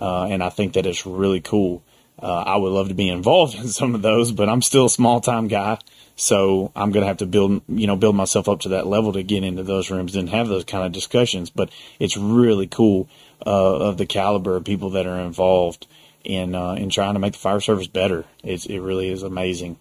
uh, 0.00 0.24
and 0.24 0.42
I 0.42 0.48
think 0.48 0.74
that 0.74 0.86
it's 0.86 1.06
really 1.06 1.40
cool. 1.40 1.82
Uh, 2.18 2.44
I 2.46 2.56
would 2.56 2.72
love 2.72 2.88
to 2.88 2.94
be 2.94 3.08
involved 3.08 3.54
in 3.58 3.68
some 3.68 3.94
of 3.94 4.02
those, 4.02 4.32
but 4.32 4.48
I'm 4.48 4.62
still 4.62 4.86
a 4.86 4.90
small 4.90 5.20
time 5.20 5.48
guy. 5.48 5.78
So 6.18 6.72
I'm 6.74 6.92
going 6.92 7.02
to 7.02 7.08
have 7.08 7.18
to 7.18 7.26
build, 7.26 7.60
you 7.68 7.86
know, 7.86 7.96
build 7.96 8.16
myself 8.16 8.48
up 8.48 8.60
to 8.60 8.70
that 8.70 8.86
level 8.86 9.12
to 9.12 9.22
get 9.22 9.44
into 9.44 9.62
those 9.62 9.90
rooms 9.90 10.16
and 10.16 10.30
have 10.30 10.48
those 10.48 10.64
kind 10.64 10.84
of 10.84 10.92
discussions. 10.92 11.50
But 11.50 11.70
it's 11.98 12.16
really 12.16 12.66
cool, 12.66 13.08
uh, 13.46 13.76
of 13.76 13.98
the 13.98 14.06
caliber 14.06 14.56
of 14.56 14.64
people 14.64 14.90
that 14.90 15.06
are 15.06 15.20
involved 15.20 15.86
in, 16.24 16.54
uh, 16.54 16.72
in 16.72 16.88
trying 16.88 17.14
to 17.14 17.20
make 17.20 17.34
the 17.34 17.38
fire 17.38 17.60
service 17.60 17.86
better. 17.86 18.24
It's, 18.42 18.64
it 18.64 18.78
really 18.78 19.10
is 19.10 19.22
amazing. 19.22 19.78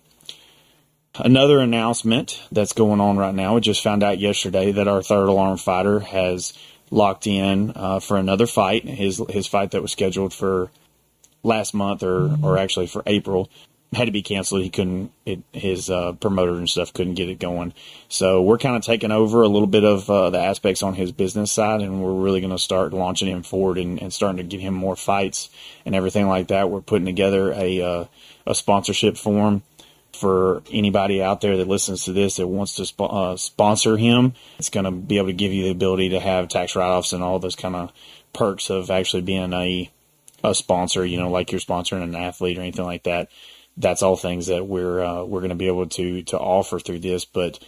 Another 1.18 1.60
announcement 1.60 2.42
that's 2.52 2.74
going 2.74 3.00
on 3.00 3.18
right 3.18 3.34
now. 3.34 3.56
We 3.56 3.62
just 3.62 3.82
found 3.82 4.04
out 4.04 4.20
yesterday 4.20 4.72
that 4.74 4.88
our 4.88 5.02
third 5.02 5.28
alarm 5.28 5.58
fighter 5.58 6.00
has 6.02 6.54
locked 6.92 7.26
in, 7.26 7.72
uh, 7.76 8.00
for 8.00 8.18
another 8.18 8.48
fight. 8.48 8.84
His, 8.86 9.22
his 9.30 9.48
fight 9.48 9.72
that 9.72 9.82
was 9.82 9.92
scheduled 9.92 10.34
for, 10.34 10.70
last 11.46 11.74
month 11.74 12.04
or, 12.04 12.38
or 12.42 12.58
actually 12.58 12.88
for 12.88 13.04
April 13.06 13.50
had 13.94 14.06
to 14.06 14.12
be 14.12 14.24
canceled. 14.24 14.64
He 14.64 14.70
couldn't, 14.70 15.12
it, 15.26 15.42
his 15.54 15.90
uh, 15.90 16.14
promoter 16.14 16.56
and 16.56 16.70
stuff 16.70 16.92
couldn't 16.92 17.14
get 17.14 17.30
it 17.30 17.40
going. 17.40 17.74
So 18.10 18.42
we're 18.42 18.58
kind 18.58 18.76
of 18.76 18.84
taking 18.84 19.12
over 19.12 19.42
a 19.42 19.48
little 19.48 19.68
bit 19.68 19.86
of 19.86 20.10
uh, 20.10 20.32
the 20.32 20.40
aspects 20.40 20.84
on 20.84 20.96
his 20.96 21.12
business 21.12 21.52
side, 21.52 21.82
and 21.82 22.04
we're 22.04 22.12
really 22.12 22.42
going 22.42 22.52
to 22.52 22.60
start 22.60 22.94
launching 22.94 23.30
him 23.30 23.44
forward 23.44 23.78
and, 23.78 24.02
and, 24.02 24.12
starting 24.12 24.38
to 24.38 24.44
give 24.44 24.60
him 24.60 24.74
more 24.74 24.96
fights 24.96 25.50
and 25.86 25.96
everything 25.96 26.28
like 26.28 26.48
that. 26.48 26.70
We're 26.70 26.82
putting 26.82 27.06
together 27.06 27.54
a 27.54 27.82
uh, 27.82 28.06
a 28.48 28.56
sponsorship 28.56 29.18
form 29.18 29.64
for 30.16 30.64
anybody 30.72 31.22
out 31.22 31.42
there 31.42 31.58
that 31.58 31.68
listens 31.68 32.06
to 32.06 32.14
this 32.14 32.38
that 32.38 32.48
wants 32.48 32.76
to 32.76 32.86
sp- 32.88 33.02
uh, 33.02 33.38
sponsor 33.38 33.98
him. 33.98 34.34
It's 34.58 34.70
going 34.70 34.86
to 34.86 34.92
be 34.92 35.18
able 35.18 35.28
to 35.28 35.34
give 35.34 35.54
you 35.54 35.64
the 35.64 35.72
ability 35.72 36.10
to 36.10 36.20
have 36.20 36.48
tax 36.48 36.76
write 36.76 36.90
offs 36.90 37.14
and 37.14 37.24
all 37.24 37.40
those 37.40 37.56
kind 37.56 37.76
of 37.76 37.92
perks 38.34 38.70
of 38.70 38.90
actually 38.90 39.22
being 39.22 39.54
a 39.54 39.92
a 40.44 40.54
sponsor, 40.54 41.06
you 41.06 41.18
know, 41.18 41.30
like 41.30 41.52
you're 41.52 41.62
sponsoring 41.62 42.04
an 42.04 42.16
athlete 42.16 42.58
or 42.58 42.62
anything 42.62 42.86
like 42.86 43.04
that. 43.04 43.30
That's 43.78 44.04
all 44.04 44.16
things 44.16 44.48
that 44.48 44.66
we're 44.68 45.04
uh, 45.04 45.24
we're 45.24 45.42
going 45.42 45.50
to 45.50 45.56
be 45.56 45.68
able 45.68 45.88
to 45.88 46.24
to 46.24 46.40
offer 46.40 46.80
through 46.80 47.00
this. 47.00 47.26
But 47.26 47.60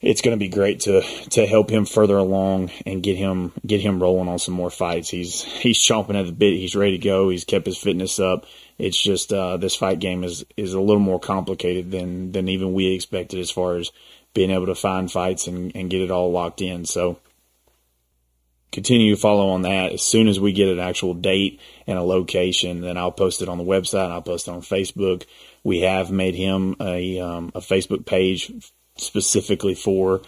it's 0.00 0.22
going 0.22 0.36
to 0.36 0.42
be 0.42 0.48
great 0.48 0.80
to 0.80 1.02
to 1.30 1.46
help 1.46 1.70
him 1.70 1.84
further 1.84 2.16
along 2.16 2.70
and 2.86 3.02
get 3.02 3.16
him 3.16 3.52
get 3.66 3.80
him 3.80 4.02
rolling 4.02 4.28
on 4.28 4.38
some 4.38 4.54
more 4.54 4.70
fights. 4.70 5.10
He's 5.10 5.42
he's 5.42 5.78
chomping 5.78 6.18
at 6.18 6.26
the 6.26 6.32
bit. 6.32 6.58
He's 6.58 6.74
ready 6.74 6.98
to 6.98 7.04
go. 7.04 7.28
He's 7.28 7.44
kept 7.44 7.66
his 7.66 7.76
fitness 7.76 8.18
up. 8.18 8.46
It's 8.78 9.00
just 9.00 9.32
uh, 9.32 9.58
this 9.58 9.76
fight 9.76 9.98
game 9.98 10.24
is 10.24 10.44
is 10.56 10.72
a 10.72 10.80
little 10.80 11.02
more 11.02 11.20
complicated 11.20 11.90
than 11.90 12.32
than 12.32 12.48
even 12.48 12.72
we 12.72 12.94
expected 12.94 13.40
as 13.40 13.50
far 13.50 13.76
as 13.76 13.92
being 14.32 14.50
able 14.50 14.66
to 14.66 14.74
find 14.74 15.10
fights 15.10 15.46
and, 15.46 15.72
and 15.74 15.90
get 15.90 16.00
it 16.00 16.10
all 16.10 16.32
locked 16.32 16.62
in. 16.62 16.86
So 16.86 17.18
continue 18.72 19.14
to 19.14 19.20
follow 19.20 19.50
on 19.50 19.62
that. 19.62 19.92
As 19.92 20.02
soon 20.02 20.28
as 20.28 20.40
we 20.40 20.52
get 20.52 20.68
an 20.68 20.78
actual 20.78 21.12
date 21.12 21.60
and 21.86 21.98
a 21.98 22.02
location, 22.02 22.80
then 22.80 22.96
I'll 22.96 23.12
post 23.12 23.42
it 23.42 23.48
on 23.48 23.58
the 23.58 23.64
website. 23.64 24.10
I'll 24.10 24.22
post 24.22 24.48
it 24.48 24.52
on 24.52 24.62
Facebook. 24.62 25.24
We 25.62 25.80
have 25.80 26.10
made 26.10 26.36
him 26.36 26.76
a 26.80 27.20
um, 27.20 27.52
a 27.54 27.60
Facebook 27.60 28.06
page 28.06 28.50
specifically 29.00 29.74
for 29.74 30.22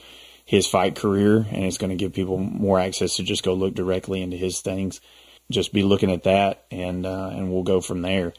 his 0.44 0.66
fight 0.66 0.96
career, 0.96 1.46
and 1.50 1.64
it's 1.64 1.78
going 1.78 1.90
to 1.90 1.96
give 1.96 2.12
people 2.12 2.38
more 2.38 2.78
access 2.78 3.16
to 3.16 3.22
just 3.22 3.42
go 3.42 3.54
look 3.54 3.74
directly 3.74 4.22
into 4.22 4.36
his 4.36 4.60
things. 4.60 5.00
Just 5.50 5.72
be 5.72 5.82
looking 5.82 6.10
at 6.10 6.24
that, 6.24 6.64
and 6.70 7.04
uh, 7.04 7.30
and 7.32 7.52
we'll 7.52 7.62
go 7.62 7.80
from 7.80 8.02
there. 8.02 8.32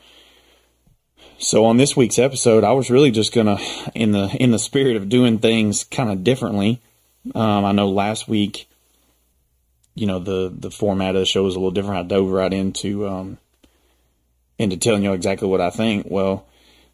So 1.38 1.66
on 1.66 1.78
this 1.78 1.96
week's 1.96 2.20
episode, 2.20 2.64
I 2.64 2.72
was 2.72 2.90
really 2.90 3.12
just 3.12 3.34
gonna, 3.34 3.58
in 3.94 4.12
the 4.12 4.30
in 4.40 4.52
the 4.52 4.60
spirit 4.60 4.96
of 4.96 5.10
doing 5.10 5.40
things 5.40 5.84
kind 5.84 6.10
of 6.10 6.24
differently. 6.24 6.82
Um, 7.36 7.66
I 7.66 7.72
know 7.72 7.90
last 7.90 8.28
week, 8.28 8.68
you 9.96 10.08
know, 10.08 10.20
the 10.20 10.54
the 10.56 10.72
format 10.72 11.16
of 11.16 11.22
the 11.22 11.26
show 11.26 11.44
was 11.44 11.56
a 11.56 11.60
little 11.60 11.72
different. 11.72 12.06
I 12.06 12.16
dove 12.16 12.30
right 12.30 12.54
into 12.54 13.08
um, 13.08 13.38
into 14.58 14.78
telling 14.78 15.04
you 15.04 15.14
exactly 15.14 15.48
what 15.48 15.62
I 15.62 15.70
think. 15.70 16.08
Well, 16.10 16.48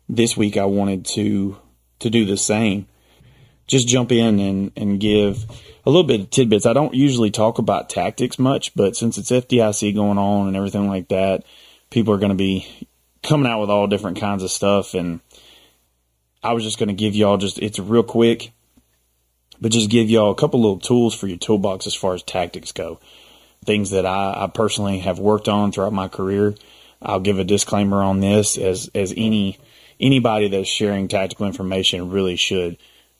this 0.08 0.36
week 0.36 0.58
I 0.58 0.65
wanted 0.65 1.05
to 1.08 1.58
to 2.00 2.10
do 2.10 2.25
the 2.25 2.38
same 2.38 2.88
just 3.69 3.88
jump 3.88 4.11
in 4.11 4.39
and, 4.39 4.71
and 4.75 4.99
give 4.99 5.45
a 5.85 5.89
little 5.89 6.03
bit 6.03 6.21
of 6.21 6.29
tidbits. 6.31 6.65
I 6.65 6.73
don't 6.73 6.93
usually 6.93 7.29
talk 7.29 7.59
about 7.59 7.88
tactics 7.88 8.39
much, 8.39 8.73
but 8.75 8.97
since 8.97 9.17
it's 9.17 9.31
FDIC 9.31 9.93
going 9.93 10.17
on 10.17 10.47
and 10.47 10.57
everything 10.57 10.88
like 10.88 11.07
that, 11.09 11.43
people 11.91 12.13
are 12.13 12.17
going 12.17 12.31
to 12.31 12.35
be 12.35 12.67
coming 13.21 13.49
out 13.49 13.61
with 13.61 13.69
all 13.69 13.88
different 13.88 14.19
kinds 14.19 14.41
of 14.41 14.49
stuff. 14.49 14.95
And 14.95 15.19
I 16.43 16.53
was 16.53 16.63
just 16.63 16.79
going 16.79 16.89
to 16.89 16.95
give 16.95 17.15
y'all 17.15 17.38
just, 17.38 17.59
it's 17.59 17.77
real 17.77 18.01
quick, 18.01 18.51
but 19.61 19.71
just 19.71 19.91
give 19.91 20.09
y'all 20.09 20.31
a 20.31 20.35
couple 20.35 20.61
little 20.61 20.79
tools 20.79 21.13
for 21.13 21.27
your 21.27 21.38
toolbox 21.38 21.85
as 21.85 21.93
far 21.93 22.15
as 22.15 22.23
tactics 22.23 22.71
go. 22.71 22.99
Things 23.65 23.91
that 23.91 24.05
I, 24.05 24.45
I 24.45 24.47
personally 24.47 24.99
have 24.99 25.19
worked 25.19 25.47
on 25.47 25.71
throughout 25.71 25.93
my 25.93 26.07
career. 26.07 26.55
I'll 27.03 27.19
give 27.19 27.38
a 27.38 27.43
disclaimer 27.43 28.01
on 28.01 28.19
this 28.19 28.57
as, 28.57 28.89
as 28.95 29.13
any, 29.15 29.59
anybody 29.99 30.47
that's 30.47 30.67
sharing 30.67 31.07
tactical 31.07 31.45
information 31.45 32.09
really 32.09 32.35
should 32.35 32.77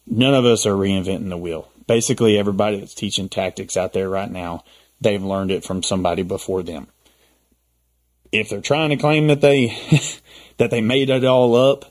none 0.10 0.34
of 0.34 0.46
us 0.46 0.66
are 0.66 0.74
reinventing 0.74 1.30
the 1.30 1.38
wheel. 1.38 1.70
Basically, 1.88 2.38
everybody 2.38 2.80
that's 2.80 2.94
teaching 2.94 3.30
tactics 3.30 3.78
out 3.78 3.94
there 3.94 4.10
right 4.10 4.30
now, 4.30 4.64
they've 5.00 5.24
learned 5.24 5.52
it 5.52 5.64
from 5.64 5.84
somebody 5.84 6.24
before 6.24 6.64
them. 6.64 6.88
If 8.32 8.50
they're 8.50 8.62
trying 8.62 8.90
to 8.90 8.98
claim 8.98 9.28
that 9.28 9.42
they 9.42 9.78
that 10.58 10.72
they 10.72 10.82
made 10.82 11.10
it 11.10 11.26
all 11.26 11.56
up, 11.56 11.86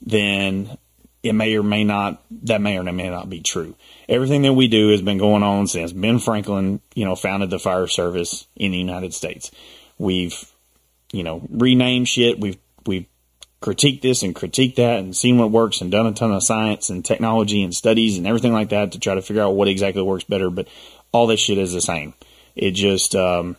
then 0.00 0.78
it 1.22 1.32
may 1.34 1.56
or 1.56 1.62
may 1.62 1.84
not 1.84 2.22
that 2.42 2.60
may 2.60 2.78
or 2.78 2.84
may 2.84 3.10
not 3.10 3.28
be 3.28 3.40
true. 3.40 3.74
Everything 4.08 4.42
that 4.42 4.52
we 4.52 4.68
do 4.68 4.90
has 4.90 5.02
been 5.02 5.18
going 5.18 5.42
on 5.42 5.66
since 5.66 5.92
Ben 5.92 6.18
Franklin, 6.18 6.80
you 6.94 7.04
know, 7.04 7.16
founded 7.16 7.50
the 7.50 7.58
fire 7.58 7.86
service 7.86 8.46
in 8.56 8.72
the 8.72 8.78
United 8.78 9.14
States. 9.14 9.50
We've, 9.98 10.50
you 11.12 11.22
know, 11.22 11.46
renamed 11.50 12.08
shit. 12.08 12.38
We've 12.38 12.58
we've 12.86 13.06
critique 13.64 14.02
this 14.02 14.22
and 14.22 14.34
critique 14.34 14.76
that 14.76 14.98
and 14.98 15.16
seen 15.16 15.38
what 15.38 15.50
works 15.50 15.80
and 15.80 15.90
done 15.90 16.06
a 16.06 16.12
ton 16.12 16.30
of 16.30 16.42
science 16.42 16.90
and 16.90 17.02
technology 17.02 17.62
and 17.62 17.74
studies 17.74 18.18
and 18.18 18.26
everything 18.26 18.52
like 18.52 18.68
that 18.68 18.92
to 18.92 18.98
try 18.98 19.14
to 19.14 19.22
figure 19.22 19.42
out 19.42 19.54
what 19.54 19.68
exactly 19.68 20.02
works 20.02 20.24
better. 20.24 20.50
But 20.50 20.68
all 21.12 21.26
this 21.26 21.40
shit 21.40 21.56
is 21.56 21.72
the 21.72 21.80
same. 21.80 22.12
It 22.54 22.72
just, 22.72 23.16
um, 23.16 23.56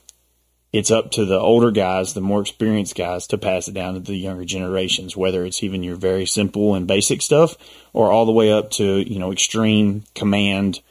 it's 0.71 0.91
up 0.91 1.09
to 1.13 1.25
the 1.25 1.39
older 1.39 1.71
guys, 1.71 2.13
the 2.13 2.21
more 2.21 2.41
experienced 2.41 2.95
guys 2.95 3.25
to 3.27 3.39
pass 3.39 3.67
it 3.67 3.73
down 3.73 3.95
to 3.95 3.99
the 3.99 4.15
younger 4.15 4.45
generations, 4.45 5.17
whether 5.17 5.43
it's 5.43 5.63
even 5.63 5.81
your 5.81 5.95
very 5.95 6.27
simple 6.27 6.75
and 6.75 6.85
basic 6.85 7.23
stuff 7.23 7.57
or 7.91 8.11
all 8.11 8.27
the 8.27 8.31
way 8.31 8.51
up 8.51 8.69
to, 8.71 8.97
you 9.11 9.17
know, 9.17 9.31
extreme 9.31 10.03
command, 10.13 10.81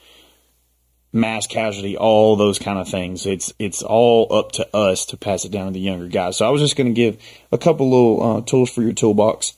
mass 1.15 1.47
casualty, 1.47 1.95
all 1.95 2.35
those 2.35 2.59
kind 2.59 2.77
of 2.77 2.89
things. 2.89 3.25
It's 3.25 3.53
it's 3.57 3.81
all 3.81 4.27
up 4.31 4.51
to 4.53 4.75
us 4.75 5.05
to 5.07 5.17
pass 5.17 5.45
it 5.45 5.51
down 5.51 5.67
to 5.67 5.71
the 5.71 5.79
younger 5.79 6.07
guys. 6.07 6.37
So 6.37 6.45
I 6.45 6.49
was 6.49 6.61
just 6.61 6.75
going 6.75 6.87
to 6.87 6.93
give 6.93 7.17
a 7.53 7.57
couple 7.57 7.89
little 7.89 8.21
uh, 8.37 8.41
tools 8.41 8.69
for 8.69 8.81
your 8.81 8.91
toolbox 8.91 9.53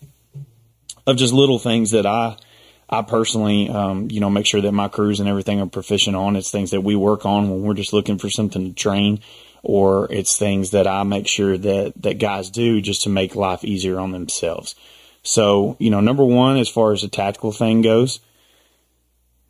of 1.07 1.17
just 1.17 1.33
little 1.33 1.57
things 1.57 1.91
that 1.91 2.05
I 2.05 2.37
I 2.87 3.01
personally 3.01 3.69
um, 3.69 4.09
you 4.11 4.19
know 4.19 4.29
make 4.29 4.45
sure 4.45 4.61
that 4.61 4.71
my 4.71 4.87
crews 4.87 5.19
and 5.19 5.27
everything 5.27 5.59
are 5.59 5.65
proficient 5.65 6.15
on. 6.15 6.35
It's 6.35 6.51
things 6.51 6.71
that 6.71 6.81
we 6.81 6.95
work 6.95 7.25
on 7.25 7.49
when 7.49 7.63
we're 7.63 7.73
just 7.73 7.91
looking 7.91 8.19
for 8.19 8.29
something 8.29 8.69
to 8.69 8.73
train. 8.73 9.19
Or 9.63 10.09
it's 10.13 10.37
things 10.37 10.71
that 10.71 10.87
I 10.87 11.03
make 11.03 11.27
sure 11.27 11.57
that, 11.57 11.93
that 12.03 12.19
guys 12.19 12.49
do 12.51 12.79
just 12.79 13.01
to 13.03 13.09
make 13.09 13.35
life 13.35 13.65
easier 13.65 13.99
on 13.99 14.11
themselves. 14.11 14.75
So, 15.23 15.75
you 15.77 15.89
know, 15.89 15.99
number 15.99 16.23
one, 16.23 16.55
as 16.55 16.69
far 16.69 16.93
as 16.93 17.01
the 17.01 17.09
tactical 17.09 17.51
thing 17.51 17.81
goes, 17.81 18.21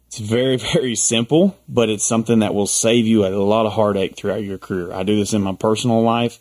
it's 0.07 0.19
very, 0.19 0.57
very 0.73 0.95
simple, 0.95 1.57
but 1.67 1.89
it's 1.89 2.05
something 2.05 2.39
that 2.39 2.53
will 2.53 2.67
save 2.67 3.05
you 3.05 3.25
a 3.25 3.29
lot 3.29 3.65
of 3.65 3.73
heartache 3.73 4.15
throughout 4.15 4.43
your 4.43 4.57
career. 4.57 4.91
I 4.91 5.03
do 5.03 5.15
this 5.15 5.33
in 5.33 5.41
my 5.41 5.53
personal 5.53 6.01
life, 6.01 6.39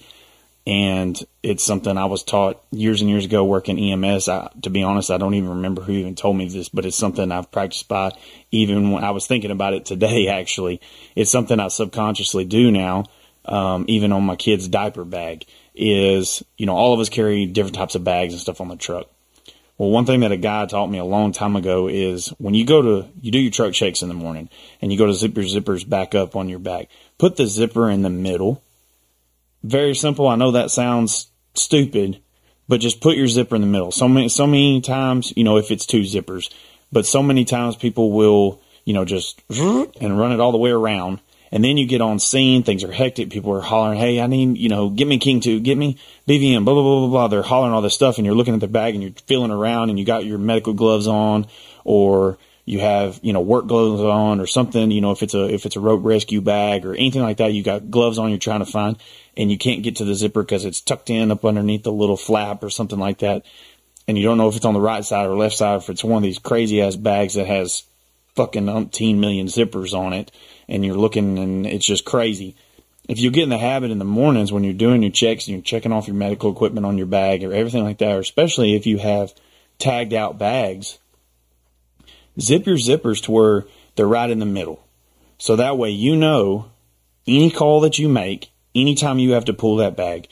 and 0.66 1.20
it's 1.42 1.62
something 1.62 1.96
I 1.96 2.06
was 2.06 2.25
taught 2.25 2.62
years 2.73 3.00
and 3.00 3.08
years 3.08 3.25
ago 3.25 3.44
working 3.44 3.78
EMS. 3.78 4.28
I, 4.28 4.50
to 4.62 4.70
be 4.70 4.82
honest, 4.82 5.11
I 5.11 5.18
don't 5.18 5.35
even 5.35 5.50
remember 5.50 5.82
who 5.82 5.92
even 5.92 6.16
told 6.16 6.37
me 6.37 6.49
this, 6.49 6.68
but 6.68 6.85
it's 6.85 6.96
something 6.96 7.30
I've 7.30 7.52
practiced 7.52 7.88
by 7.88 8.12
even 8.50 8.90
when 8.90 9.04
I 9.04 9.11
was 9.11 9.26
thinking 9.26 9.50
about 9.50 9.75
it 9.75 9.85
today, 9.85 10.28
actually. 10.30 10.80
It's 11.14 11.30
something 11.30 11.61
I 11.61 11.68
subconsciously 11.68 12.44
do 12.44 12.70
now, 12.70 13.04
um, 13.44 13.85
even 13.88 14.12
on 14.12 14.25
my 14.25 14.37
kid's 14.37 14.66
diaper 14.66 15.04
bag, 15.04 15.44
is, 15.75 16.42
you 16.56 16.66
know, 16.66 16.75
all 16.75 16.94
of 16.94 17.00
us 17.00 17.11
carry 17.11 17.46
different 17.46 17.76
types 17.76 17.94
of 17.94 18.02
bags 18.02 18.32
and 18.32 18.40
stuff 18.40 18.61
on 18.61 18.68
the 18.68 18.76
truck. 18.76 19.08
Well, 19.78 19.90
one 19.90 20.06
thing 20.06 20.21
that 20.21 20.33
a 20.33 20.38
guy 20.38 20.64
taught 20.66 20.87
me 20.87 20.99
a 20.99 21.04
long 21.04 21.33
time 21.33 21.54
ago 21.54 21.87
is 21.88 22.28
when 22.38 22.54
you 22.54 22.64
go 22.64 22.80
to, 22.80 23.09
you 23.21 23.30
do 23.30 23.38
your 23.38 23.52
truck 23.52 23.75
shakes 23.75 24.00
in 24.00 24.09
the 24.09 24.14
morning 24.14 24.49
and 24.80 24.90
you 24.90 24.97
go 24.97 25.06
to 25.06 25.12
zip 25.12 25.37
your 25.37 25.45
zippers 25.45 25.87
back 25.87 26.14
up 26.14 26.35
on 26.35 26.49
your 26.49 26.59
back, 26.59 26.88
put 27.18 27.37
the 27.37 27.47
zipper 27.47 27.90
in 27.90 28.02
the 28.02 28.11
middle. 28.11 28.62
Very 29.62 29.95
simple. 29.95 30.28
I 30.28 30.37
know 30.37 30.52
that 30.52 30.71
sounds 30.71 31.30
stupid, 31.54 32.23
but 32.68 32.80
just 32.80 33.00
put 33.02 33.16
your 33.16 33.28
zipper 33.28 33.54
in 33.54 33.61
the 33.61 33.66
middle. 33.66 33.92
So 33.92 34.09
many, 34.09 34.30
so 34.30 34.47
many 34.47 34.80
times, 34.80 35.33
you 35.37 35.45
know, 35.45 35.59
if 35.59 35.71
it's 35.71 35.85
two 35.85 36.02
zippers, 36.02 36.50
but 36.90 37.04
so 37.04 37.23
many 37.23 37.45
times 37.45 37.76
people 37.76 38.12
will, 38.12 38.62
you 38.85 38.95
know, 38.95 39.04
just 39.04 39.42
and 39.50 40.18
run 40.18 40.33
it 40.33 40.40
all 40.40 40.52
the 40.52 40.59
way 40.59 40.71
around 40.71 41.21
and 41.52 41.64
then 41.64 41.76
you 41.76 41.86
get 41.86 42.00
on 42.00 42.18
scene, 42.18 42.62
things 42.62 42.82
are 42.84 42.92
hectic. 42.92 43.30
People 43.30 43.52
are 43.52 43.60
hollering, 43.60 43.98
Hey, 43.98 44.20
I 44.20 44.26
need, 44.26 44.58
you 44.58 44.68
know, 44.68 44.90
get 44.90 45.06
me 45.06 45.18
King 45.18 45.40
2, 45.40 45.60
get 45.60 45.78
me 45.78 45.96
BVM, 46.26 46.64
blah, 46.64 46.74
blah, 46.74 46.82
blah, 46.82 47.00
blah, 47.00 47.08
blah. 47.08 47.28
They're 47.28 47.42
hollering 47.42 47.72
all 47.72 47.82
this 47.82 47.94
stuff 47.94 48.18
and 48.18 48.26
you're 48.26 48.34
looking 48.34 48.54
at 48.54 48.60
the 48.60 48.68
bag 48.68 48.94
and 48.94 49.02
you're 49.02 49.12
feeling 49.26 49.50
around 49.50 49.90
and 49.90 49.98
you 49.98 50.04
got 50.04 50.24
your 50.24 50.38
medical 50.38 50.72
gloves 50.72 51.06
on 51.06 51.46
or 51.84 52.38
you 52.64 52.80
have, 52.80 53.20
you 53.22 53.32
know, 53.32 53.40
work 53.40 53.68
gloves 53.68 54.02
on 54.02 54.40
or 54.40 54.46
something, 54.46 54.90
you 54.90 55.00
know, 55.00 55.12
if 55.12 55.22
it's 55.22 55.34
a, 55.34 55.44
if 55.52 55.66
it's 55.66 55.76
a 55.76 55.80
rope 55.80 56.04
rescue 56.04 56.40
bag 56.40 56.84
or 56.84 56.94
anything 56.94 57.22
like 57.22 57.36
that, 57.36 57.52
you 57.52 57.62
got 57.62 57.90
gloves 57.90 58.18
on 58.18 58.30
you're 58.30 58.38
trying 58.38 58.64
to 58.64 58.66
find 58.66 58.96
and 59.36 59.50
you 59.50 59.58
can't 59.58 59.84
get 59.84 59.96
to 59.96 60.04
the 60.04 60.14
zipper 60.14 60.42
because 60.42 60.64
it's 60.64 60.80
tucked 60.80 61.10
in 61.10 61.30
up 61.30 61.44
underneath 61.44 61.84
the 61.84 61.92
little 61.92 62.16
flap 62.16 62.64
or 62.64 62.70
something 62.70 62.98
like 62.98 63.18
that. 63.18 63.44
And 64.08 64.18
you 64.18 64.24
don't 64.24 64.38
know 64.38 64.48
if 64.48 64.56
it's 64.56 64.64
on 64.64 64.74
the 64.74 64.80
right 64.80 65.04
side 65.04 65.26
or 65.26 65.36
left 65.36 65.56
side, 65.56 65.76
if 65.76 65.90
it's 65.90 66.02
one 66.02 66.18
of 66.18 66.22
these 66.22 66.38
crazy 66.38 66.82
ass 66.82 66.96
bags 66.96 67.34
that 67.34 67.46
has 67.46 67.84
fucking 68.34 68.66
umpteen 68.66 69.18
million 69.18 69.46
zippers 69.46 69.94
on 69.94 70.12
it 70.12 70.30
and 70.68 70.85
you're 70.85 70.96
looking 70.96 71.38
and 71.38 71.66
it's 71.66 71.87
just 71.87 72.04
crazy. 72.04 72.56
If 73.08 73.20
you 73.20 73.30
get 73.30 73.44
in 73.44 73.50
the 73.50 73.58
habit 73.58 73.90
in 73.90 73.99
the 73.99 74.04
mornings 74.04 74.52
when 74.52 74.64
you're 74.64 74.73
doing 74.73 75.02
your 75.02 75.12
checks 75.12 75.46
and 75.46 75.54
you're 75.54 75.62
checking 75.62 75.92
off 75.92 76.08
your 76.08 76.16
medical 76.16 76.50
equipment 76.50 76.87
on 76.87 76.99
your 76.99 77.06
bag 77.06 77.44
or 77.44 77.52
everything 77.52 77.85
like 77.85 77.99
that, 77.99 78.16
or 78.16 78.20
especially 78.20 78.75
if 78.75 78.87
you 78.87 78.99
have 78.99 79.32
tagged 79.78 80.12
out 80.12 80.38
bags, 80.38 80.99
zip 82.40 82.66
your 82.66 82.76
zippers 82.76 83.23
to 83.23 83.30
where 83.30 83.64
they're 83.94 84.08
right 84.08 84.30
in 84.30 84.40
the 84.40 84.46
middle. 84.46 84.82
So 85.38 85.56
that 85.56 85.78
way 85.78 85.90
you 85.90 86.16
know 86.16 86.70
any 87.26 87.50
call 87.50 87.80
that 87.80 87.99
you 87.99 88.08
make, 88.08 88.50
anytime 88.75 89.18
you 89.18 89.32
have 89.32 89.44
to 89.46 89.52
pull 89.52 89.76
that 89.76 89.96
bag, 89.96 90.28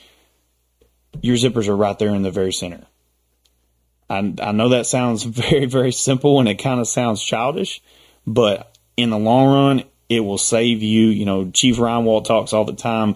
your 1.21 1.35
zippers 1.35 1.67
are 1.67 1.75
right 1.75 1.97
there 1.97 2.13
in 2.13 2.23
the 2.23 2.31
very 2.31 2.51
center. 2.51 2.85
I, 4.09 4.33
I 4.41 4.51
know 4.51 4.69
that 4.69 4.85
sounds 4.85 5.23
very, 5.23 5.65
very 5.65 5.91
simple 5.91 6.39
and 6.39 6.49
it 6.49 6.55
kind 6.55 6.79
of 6.79 6.87
sounds 6.87 7.23
childish, 7.23 7.81
but 8.25 8.77
in 8.97 9.09
the 9.09 9.17
long 9.17 9.47
run, 9.47 9.83
it 10.09 10.21
will 10.21 10.37
save 10.37 10.81
you. 10.81 11.07
You 11.07 11.25
know, 11.25 11.51
Chief 11.51 11.77
Reinwald 11.77 12.25
talks 12.25 12.53
all 12.53 12.65
the 12.65 12.73
time 12.73 13.15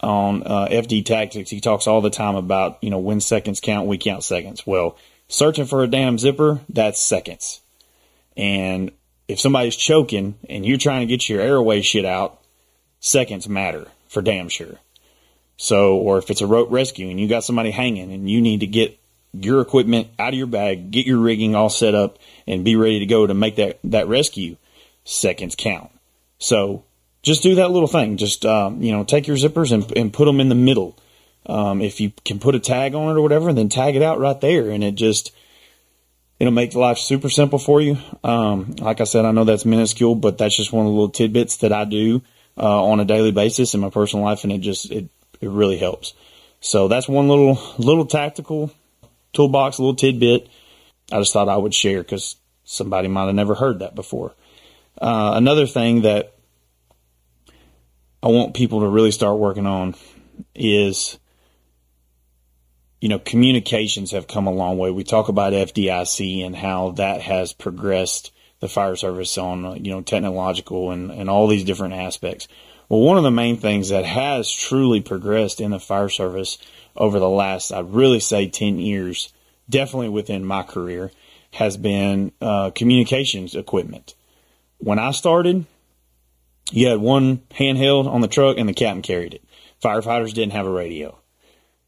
on 0.00 0.42
uh, 0.42 0.68
FD 0.70 1.04
tactics. 1.04 1.50
He 1.50 1.60
talks 1.60 1.86
all 1.86 2.00
the 2.00 2.10
time 2.10 2.36
about, 2.36 2.78
you 2.82 2.90
know, 2.90 2.98
when 2.98 3.20
seconds 3.20 3.60
count, 3.60 3.86
we 3.86 3.98
count 3.98 4.24
seconds. 4.24 4.66
Well, 4.66 4.96
searching 5.28 5.66
for 5.66 5.82
a 5.82 5.86
damn 5.86 6.18
zipper, 6.18 6.60
that's 6.68 7.00
seconds. 7.00 7.60
And 8.36 8.90
if 9.28 9.38
somebody's 9.38 9.76
choking 9.76 10.34
and 10.48 10.66
you're 10.66 10.78
trying 10.78 11.00
to 11.00 11.06
get 11.06 11.28
your 11.28 11.40
airway 11.40 11.82
shit 11.82 12.04
out, 12.04 12.40
seconds 13.00 13.48
matter 13.48 13.86
for 14.08 14.22
damn 14.22 14.48
sure. 14.48 14.78
So, 15.56 15.96
or 15.96 16.18
if 16.18 16.30
it's 16.30 16.40
a 16.40 16.46
rope 16.46 16.70
rescue 16.72 17.08
and 17.08 17.20
you 17.20 17.28
got 17.28 17.44
somebody 17.44 17.70
hanging 17.70 18.12
and 18.12 18.28
you 18.28 18.40
need 18.40 18.60
to 18.60 18.66
get 18.66 18.98
your 19.32 19.60
equipment 19.60 20.08
out 20.18 20.32
of 20.32 20.38
your 20.38 20.48
bag, 20.48 20.90
get 20.90 21.06
your 21.06 21.18
rigging 21.18 21.54
all 21.54 21.70
set 21.70 21.94
up, 21.94 22.18
and 22.46 22.64
be 22.64 22.74
ready 22.74 22.98
to 22.98 23.06
go 23.06 23.26
to 23.26 23.34
make 23.34 23.56
that, 23.56 23.78
that 23.84 24.08
rescue, 24.08 24.56
seconds 25.04 25.54
count. 25.56 25.91
So 26.42 26.84
just 27.22 27.44
do 27.44 27.54
that 27.54 27.70
little 27.70 27.86
thing. 27.86 28.16
Just, 28.16 28.44
um, 28.44 28.82
you 28.82 28.90
know, 28.90 29.04
take 29.04 29.28
your 29.28 29.36
zippers 29.36 29.70
and, 29.70 29.96
and 29.96 30.12
put 30.12 30.24
them 30.24 30.40
in 30.40 30.48
the 30.48 30.56
middle. 30.56 30.98
Um, 31.46 31.80
if 31.80 32.00
you 32.00 32.12
can 32.24 32.40
put 32.40 32.56
a 32.56 32.60
tag 32.60 32.94
on 32.96 33.08
it 33.10 33.18
or 33.18 33.22
whatever, 33.22 33.48
and 33.48 33.56
then 33.56 33.68
tag 33.68 33.94
it 33.94 34.02
out 34.02 34.18
right 34.18 34.40
there. 34.40 34.70
And 34.70 34.82
it 34.82 34.96
just, 34.96 35.32
it'll 36.40 36.52
make 36.52 36.74
life 36.74 36.98
super 36.98 37.30
simple 37.30 37.60
for 37.60 37.80
you. 37.80 37.96
Um, 38.24 38.74
like 38.80 39.00
I 39.00 39.04
said, 39.04 39.24
I 39.24 39.30
know 39.30 39.44
that's 39.44 39.64
minuscule, 39.64 40.16
but 40.16 40.36
that's 40.36 40.56
just 40.56 40.72
one 40.72 40.84
of 40.84 40.90
the 40.90 40.94
little 40.94 41.10
tidbits 41.10 41.58
that 41.58 41.72
I 41.72 41.84
do, 41.84 42.22
uh, 42.58 42.84
on 42.84 42.98
a 42.98 43.04
daily 43.04 43.30
basis 43.30 43.74
in 43.74 43.80
my 43.80 43.90
personal 43.90 44.24
life. 44.24 44.42
And 44.42 44.52
it 44.52 44.58
just, 44.58 44.90
it, 44.90 45.08
it 45.40 45.48
really 45.48 45.78
helps. 45.78 46.14
So 46.60 46.88
that's 46.88 47.08
one 47.08 47.28
little, 47.28 47.56
little 47.78 48.06
tactical 48.06 48.72
toolbox, 49.32 49.78
little 49.78 49.94
tidbit. 49.94 50.48
I 51.12 51.20
just 51.20 51.32
thought 51.32 51.48
I 51.48 51.56
would 51.56 51.74
share 51.74 52.02
because 52.02 52.34
somebody 52.64 53.06
might 53.06 53.26
have 53.26 53.34
never 53.34 53.54
heard 53.54 53.78
that 53.78 53.94
before. 53.94 54.34
Uh, 55.00 55.32
another 55.34 55.66
thing 55.66 56.02
that 56.02 56.31
I 58.22 58.28
want 58.28 58.54
people 58.54 58.80
to 58.80 58.88
really 58.88 59.10
start 59.10 59.38
working 59.38 59.66
on 59.66 59.96
is, 60.54 61.18
you 63.00 63.08
know, 63.08 63.18
communications 63.18 64.12
have 64.12 64.28
come 64.28 64.46
a 64.46 64.52
long 64.52 64.78
way. 64.78 64.90
We 64.90 65.02
talk 65.02 65.28
about 65.28 65.52
FDIC 65.52 66.46
and 66.46 66.54
how 66.54 66.92
that 66.92 67.20
has 67.22 67.52
progressed 67.52 68.32
the 68.60 68.68
fire 68.68 68.94
service 68.94 69.36
on, 69.36 69.84
you 69.84 69.90
know, 69.90 70.02
technological 70.02 70.92
and, 70.92 71.10
and 71.10 71.28
all 71.28 71.48
these 71.48 71.64
different 71.64 71.94
aspects. 71.94 72.46
Well, 72.88 73.00
one 73.00 73.16
of 73.16 73.24
the 73.24 73.30
main 73.32 73.56
things 73.56 73.88
that 73.88 74.04
has 74.04 74.52
truly 74.52 75.00
progressed 75.00 75.60
in 75.60 75.72
the 75.72 75.80
fire 75.80 76.08
service 76.08 76.58
over 76.94 77.18
the 77.18 77.28
last, 77.28 77.72
I'd 77.72 77.92
really 77.92 78.20
say 78.20 78.48
10 78.48 78.78
years, 78.78 79.32
definitely 79.68 80.10
within 80.10 80.44
my 80.44 80.62
career, 80.62 81.10
has 81.52 81.76
been 81.76 82.30
uh, 82.40 82.70
communications 82.70 83.56
equipment. 83.56 84.14
When 84.78 85.00
I 85.00 85.10
started, 85.10 85.66
you 86.70 86.88
had 86.88 86.98
one 86.98 87.38
handheld 87.50 88.06
on 88.06 88.20
the 88.20 88.28
truck 88.28 88.56
and 88.58 88.68
the 88.68 88.74
captain 88.74 89.02
carried 89.02 89.34
it. 89.34 89.44
Firefighters 89.82 90.32
didn't 90.32 90.52
have 90.52 90.66
a 90.66 90.70
radio. 90.70 91.18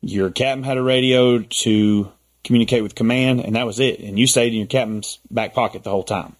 Your 0.01 0.31
captain 0.31 0.65
had 0.65 0.77
a 0.77 0.83
radio 0.83 1.39
to 1.39 2.13
communicate 2.43 2.83
with 2.83 2.95
command, 2.95 3.41
and 3.41 3.57
that 3.57 3.67
was 3.67 3.81
it. 3.81 4.01
And 4.01 4.19
you 4.19 4.27
stayed 4.27 4.53
in 4.53 4.59
your 4.59 4.67
captain's 4.67 5.19
back 5.31 5.55
pocket 5.55 5.83
the 5.83 5.91
whole 5.91 6.03
time. 6.03 6.37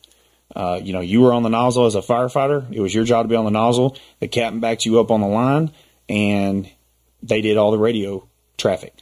Uh, 0.55 0.79
you 0.83 0.93
know, 0.93 1.01
you 1.01 1.23
were 1.23 1.33
on 1.33 1.43
the 1.43 1.49
nozzle 1.49 1.87
as 1.87 1.95
a 1.95 2.01
firefighter. 2.01 2.71
It 2.71 2.81
was 2.81 2.95
your 2.95 3.05
job 3.05 3.25
to 3.25 3.29
be 3.29 3.37
on 3.37 3.45
the 3.45 3.51
nozzle. 3.51 3.97
The 4.21 4.29
captain 4.29 4.61
backed 4.61 4.85
you 4.85 5.01
up 5.01 5.11
on 5.11 5.21
the 5.21 5.27
line, 5.27 5.73
and 6.09 6.71
they 7.23 7.41
did 7.41 7.57
all 7.57 7.71
the 7.71 7.79
radio 7.79 8.29
traffic. 8.59 8.95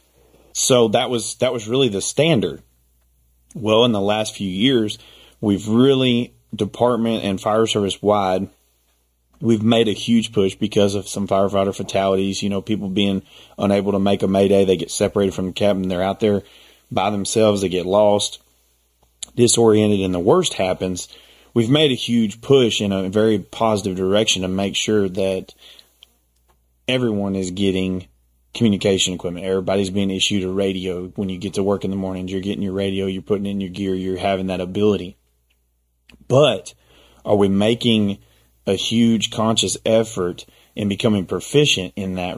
So 0.53 0.89
that 0.89 1.09
was 1.09 1.35
that 1.35 1.51
was 1.51 1.67
really 1.67 1.89
the 1.89 2.01
standard. 2.01 2.61
Well, 3.53 3.85
in 3.85 3.91
the 3.91 4.01
last 4.01 4.35
few 4.35 4.49
years, 4.49 4.97
we've 5.41 5.67
really 5.67 6.33
department 6.55 7.23
and 7.23 7.41
fire 7.41 7.67
service 7.67 8.01
wide 8.01 8.49
we've 9.43 9.61
made 9.61 9.89
a 9.89 9.93
huge 9.93 10.31
push 10.31 10.55
because 10.55 10.95
of 10.95 11.05
some 11.05 11.27
firefighter 11.27 11.75
fatalities. 11.75 12.41
You 12.41 12.49
know, 12.49 12.61
people 12.61 12.87
being 12.87 13.23
unable 13.57 13.91
to 13.91 13.99
make 13.99 14.23
a 14.23 14.27
mayday, 14.27 14.63
they 14.63 14.77
get 14.77 14.89
separated 14.89 15.33
from 15.33 15.47
the 15.47 15.51
cabin, 15.51 15.89
they're 15.89 16.01
out 16.01 16.21
there 16.21 16.43
by 16.89 17.09
themselves, 17.09 17.61
they 17.61 17.67
get 17.67 17.85
lost, 17.85 18.41
disoriented, 19.35 19.99
and 19.99 20.13
the 20.13 20.19
worst 20.19 20.53
happens. 20.53 21.09
We've 21.53 21.69
made 21.69 21.91
a 21.91 21.95
huge 21.95 22.39
push 22.39 22.79
in 22.79 22.93
a 22.93 23.09
very 23.09 23.37
positive 23.37 23.97
direction 23.97 24.43
to 24.43 24.47
make 24.47 24.77
sure 24.77 25.09
that 25.09 25.53
everyone 26.87 27.35
is 27.35 27.51
getting 27.51 28.07
communication 28.53 29.13
equipment. 29.13 29.45
Everybody's 29.45 29.89
being 29.89 30.09
issued 30.09 30.45
a 30.45 30.49
radio. 30.49 31.07
When 31.15 31.27
you 31.27 31.37
get 31.37 31.55
to 31.55 31.63
work 31.63 31.83
in 31.83 31.91
the 31.91 31.97
mornings, 31.97 32.31
you're 32.31 32.39
getting 32.39 32.63
your 32.63 32.73
radio, 32.73 33.07
you're 33.07 33.21
putting 33.21 33.45
in 33.45 33.59
your 33.59 33.71
gear, 33.71 33.93
you're 33.93 34.17
having 34.17 34.47
that 34.47 34.61
ability. 34.61 35.17
But 36.29 36.73
are 37.25 37.35
we 37.35 37.49
making 37.49 38.19
a 38.65 38.73
huge 38.73 39.31
conscious 39.31 39.77
effort 39.85 40.45
in 40.75 40.87
becoming 40.87 41.25
proficient 41.25 41.93
in 41.95 42.15
that 42.15 42.37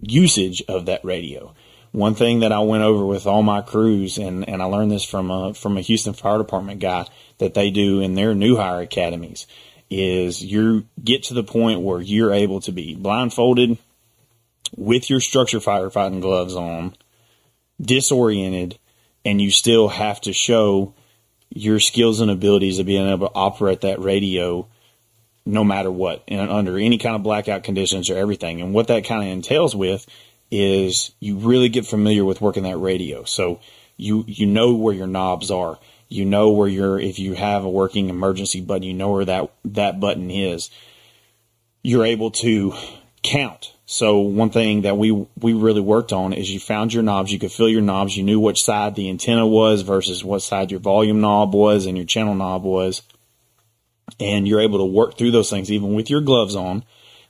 usage 0.00 0.62
of 0.68 0.86
that 0.86 1.04
radio. 1.04 1.54
One 1.92 2.14
thing 2.14 2.40
that 2.40 2.52
I 2.52 2.60
went 2.60 2.82
over 2.82 3.04
with 3.06 3.26
all 3.26 3.42
my 3.42 3.62
crews, 3.62 4.18
and, 4.18 4.46
and 4.48 4.60
I 4.60 4.66
learned 4.66 4.90
this 4.90 5.04
from 5.04 5.30
a, 5.30 5.54
from 5.54 5.78
a 5.78 5.80
Houston 5.80 6.12
Fire 6.12 6.38
Department 6.38 6.80
guy 6.80 7.06
that 7.38 7.54
they 7.54 7.70
do 7.70 8.00
in 8.00 8.14
their 8.14 8.34
new 8.34 8.56
hire 8.56 8.82
academies, 8.82 9.46
is 9.88 10.44
you 10.44 10.86
get 11.02 11.22
to 11.24 11.34
the 11.34 11.44
point 11.44 11.80
where 11.80 12.00
you're 12.00 12.32
able 12.32 12.60
to 12.60 12.72
be 12.72 12.94
blindfolded 12.94 13.78
with 14.76 15.08
your 15.08 15.20
structure 15.20 15.60
firefighting 15.60 16.20
gloves 16.20 16.56
on, 16.56 16.94
disoriented, 17.80 18.78
and 19.24 19.40
you 19.40 19.50
still 19.50 19.88
have 19.88 20.20
to 20.20 20.32
show 20.32 20.92
your 21.50 21.80
skills 21.80 22.20
and 22.20 22.30
abilities 22.30 22.78
of 22.78 22.86
being 22.86 23.08
able 23.08 23.28
to 23.28 23.34
operate 23.34 23.82
that 23.82 24.00
radio 24.00 24.66
no 25.46 25.62
matter 25.62 25.90
what, 25.90 26.24
and 26.26 26.50
under 26.50 26.76
any 26.76 26.98
kind 26.98 27.14
of 27.14 27.22
blackout 27.22 27.62
conditions 27.62 28.10
or 28.10 28.18
everything. 28.18 28.60
And 28.60 28.74
what 28.74 28.88
that 28.88 29.04
kind 29.04 29.22
of 29.22 29.28
entails 29.28 29.74
with 29.74 30.04
is 30.50 31.12
you 31.20 31.38
really 31.38 31.68
get 31.68 31.86
familiar 31.86 32.24
with 32.24 32.40
working 32.40 32.64
that 32.64 32.76
radio. 32.76 33.24
So 33.24 33.60
you 33.96 34.24
you 34.26 34.46
know 34.46 34.74
where 34.74 34.94
your 34.94 35.06
knobs 35.06 35.50
are. 35.50 35.78
You 36.08 36.24
know 36.24 36.50
where 36.50 36.68
your 36.68 36.98
if 36.98 37.18
you 37.18 37.34
have 37.34 37.64
a 37.64 37.70
working 37.70 38.08
emergency 38.08 38.60
button, 38.60 38.82
you 38.82 38.94
know 38.94 39.12
where 39.12 39.24
that 39.24 39.50
that 39.66 40.00
button 40.00 40.30
is. 40.30 40.70
You're 41.82 42.04
able 42.04 42.32
to 42.32 42.74
count. 43.22 43.72
So 43.86 44.18
one 44.18 44.50
thing 44.50 44.82
that 44.82 44.98
we 44.98 45.12
we 45.12 45.52
really 45.52 45.80
worked 45.80 46.12
on 46.12 46.32
is 46.32 46.50
you 46.50 46.58
found 46.58 46.92
your 46.92 47.04
knobs, 47.04 47.32
you 47.32 47.38
could 47.38 47.52
feel 47.52 47.68
your 47.68 47.82
knobs, 47.82 48.16
you 48.16 48.24
knew 48.24 48.40
which 48.40 48.64
side 48.64 48.96
the 48.96 49.08
antenna 49.08 49.46
was 49.46 49.82
versus 49.82 50.24
what 50.24 50.42
side 50.42 50.72
your 50.72 50.80
volume 50.80 51.20
knob 51.20 51.54
was 51.54 51.86
and 51.86 51.96
your 51.96 52.06
channel 52.06 52.34
knob 52.34 52.64
was 52.64 53.02
and 54.20 54.46
you're 54.46 54.60
able 54.60 54.78
to 54.78 54.84
work 54.84 55.16
through 55.16 55.30
those 55.30 55.50
things 55.50 55.70
even 55.70 55.94
with 55.94 56.10
your 56.10 56.20
gloves 56.20 56.56
on, 56.56 56.84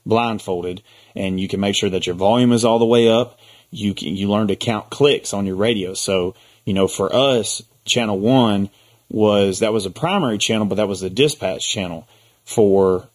blindfolded, 0.05 0.81
and 1.15 1.39
you 1.39 1.47
can 1.47 1.59
make 1.59 1.75
sure 1.75 1.89
that 1.89 2.05
your 2.05 2.15
volume 2.15 2.51
is 2.51 2.63
all 2.63 2.79
the 2.79 2.85
way 2.85 3.09
up. 3.09 3.39
You 3.71 3.93
can, 3.93 4.15
you 4.15 4.29
learn 4.29 4.47
to 4.47 4.55
count 4.55 4.89
clicks 4.89 5.33
on 5.33 5.45
your 5.45 5.55
radio. 5.55 5.93
So, 5.93 6.35
you 6.63 6.73
know, 6.73 6.87
for 6.87 7.13
us, 7.13 7.61
channel 7.85 8.19
one 8.19 8.69
was, 9.09 9.59
that 9.59 9.73
was 9.73 9.85
a 9.85 9.91
primary 9.91 10.37
channel, 10.37 10.65
but 10.65 10.75
that 10.75 10.87
was 10.87 11.01
the 11.01 11.09
dispatch 11.09 11.67
channel 11.67 12.07
for 12.45 13.09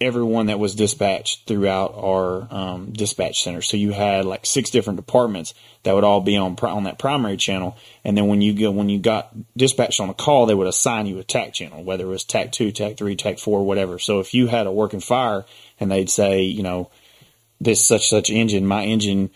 everyone 0.00 0.46
that 0.46 0.58
was 0.58 0.74
dispatched 0.74 1.46
throughout 1.46 1.94
our 1.94 2.48
um, 2.50 2.92
dispatch 2.92 3.42
center. 3.42 3.60
So 3.60 3.76
you 3.76 3.92
had 3.92 4.24
like 4.24 4.46
six 4.46 4.70
different 4.70 4.96
departments 4.96 5.52
that 5.82 5.94
would 5.94 6.04
all 6.04 6.20
be 6.20 6.36
on 6.36 6.56
on 6.62 6.84
that 6.84 6.98
primary 6.98 7.36
channel. 7.36 7.76
And 8.02 8.16
then 8.16 8.26
when 8.26 8.40
you 8.40 8.54
go 8.54 8.70
when 8.70 8.88
you 8.88 8.98
got 8.98 9.30
dispatched 9.56 10.00
on 10.00 10.08
a 10.08 10.14
call, 10.14 10.46
they 10.46 10.54
would 10.54 10.66
assign 10.66 11.06
you 11.06 11.18
a 11.18 11.24
TAC 11.24 11.52
channel, 11.52 11.84
whether 11.84 12.04
it 12.04 12.08
was 12.08 12.24
TAC 12.24 12.52
two, 12.52 12.72
TAC 12.72 12.96
three, 12.96 13.14
TAC 13.14 13.38
four, 13.38 13.64
whatever. 13.64 13.98
So 13.98 14.20
if 14.20 14.32
you 14.32 14.46
had 14.46 14.66
a 14.66 14.72
working 14.72 15.00
fire 15.00 15.44
and 15.78 15.90
they'd 15.90 16.10
say, 16.10 16.42
you 16.42 16.62
know, 16.62 16.90
this 17.60 17.84
such 17.84 18.08
such 18.08 18.30
engine, 18.30 18.66
my 18.66 18.84
engine 18.84 19.30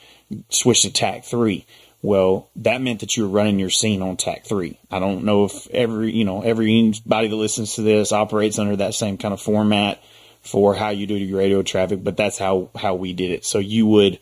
switched 0.49 0.83
to 0.83 0.93
TAC 0.93 1.25
three. 1.25 1.67
Well, 2.01 2.51
that 2.57 2.83
meant 2.83 3.01
that 3.01 3.17
you 3.17 3.23
were 3.23 3.31
running 3.31 3.59
your 3.59 3.71
scene 3.71 4.03
on 4.03 4.17
TAC 4.17 4.47
three. 4.47 4.79
I 4.91 4.99
don't 4.99 5.25
know 5.25 5.45
if 5.45 5.69
every 5.69 6.13
you 6.13 6.25
know 6.25 6.41
everybody 6.41 7.29
that 7.29 7.37
listens 7.37 7.75
to 7.75 7.83
this 7.83 8.13
operates 8.13 8.59
under 8.59 8.77
that 8.77 8.95
same 8.95 9.19
kind 9.19 9.35
of 9.35 9.43
format 9.43 10.03
for 10.45 10.75
how 10.75 10.91
you 10.91 11.07
do 11.07 11.15
your 11.15 11.39
radio 11.39 11.63
traffic, 11.63 12.05
but 12.05 12.17
that's 12.17 12.39
how, 12.39 12.71
how 12.77 12.95
we 12.95 13.13
did 13.13 13.31
it. 13.31 13.45
So 13.45 13.59
you 13.59 13.87
would, 13.87 14.21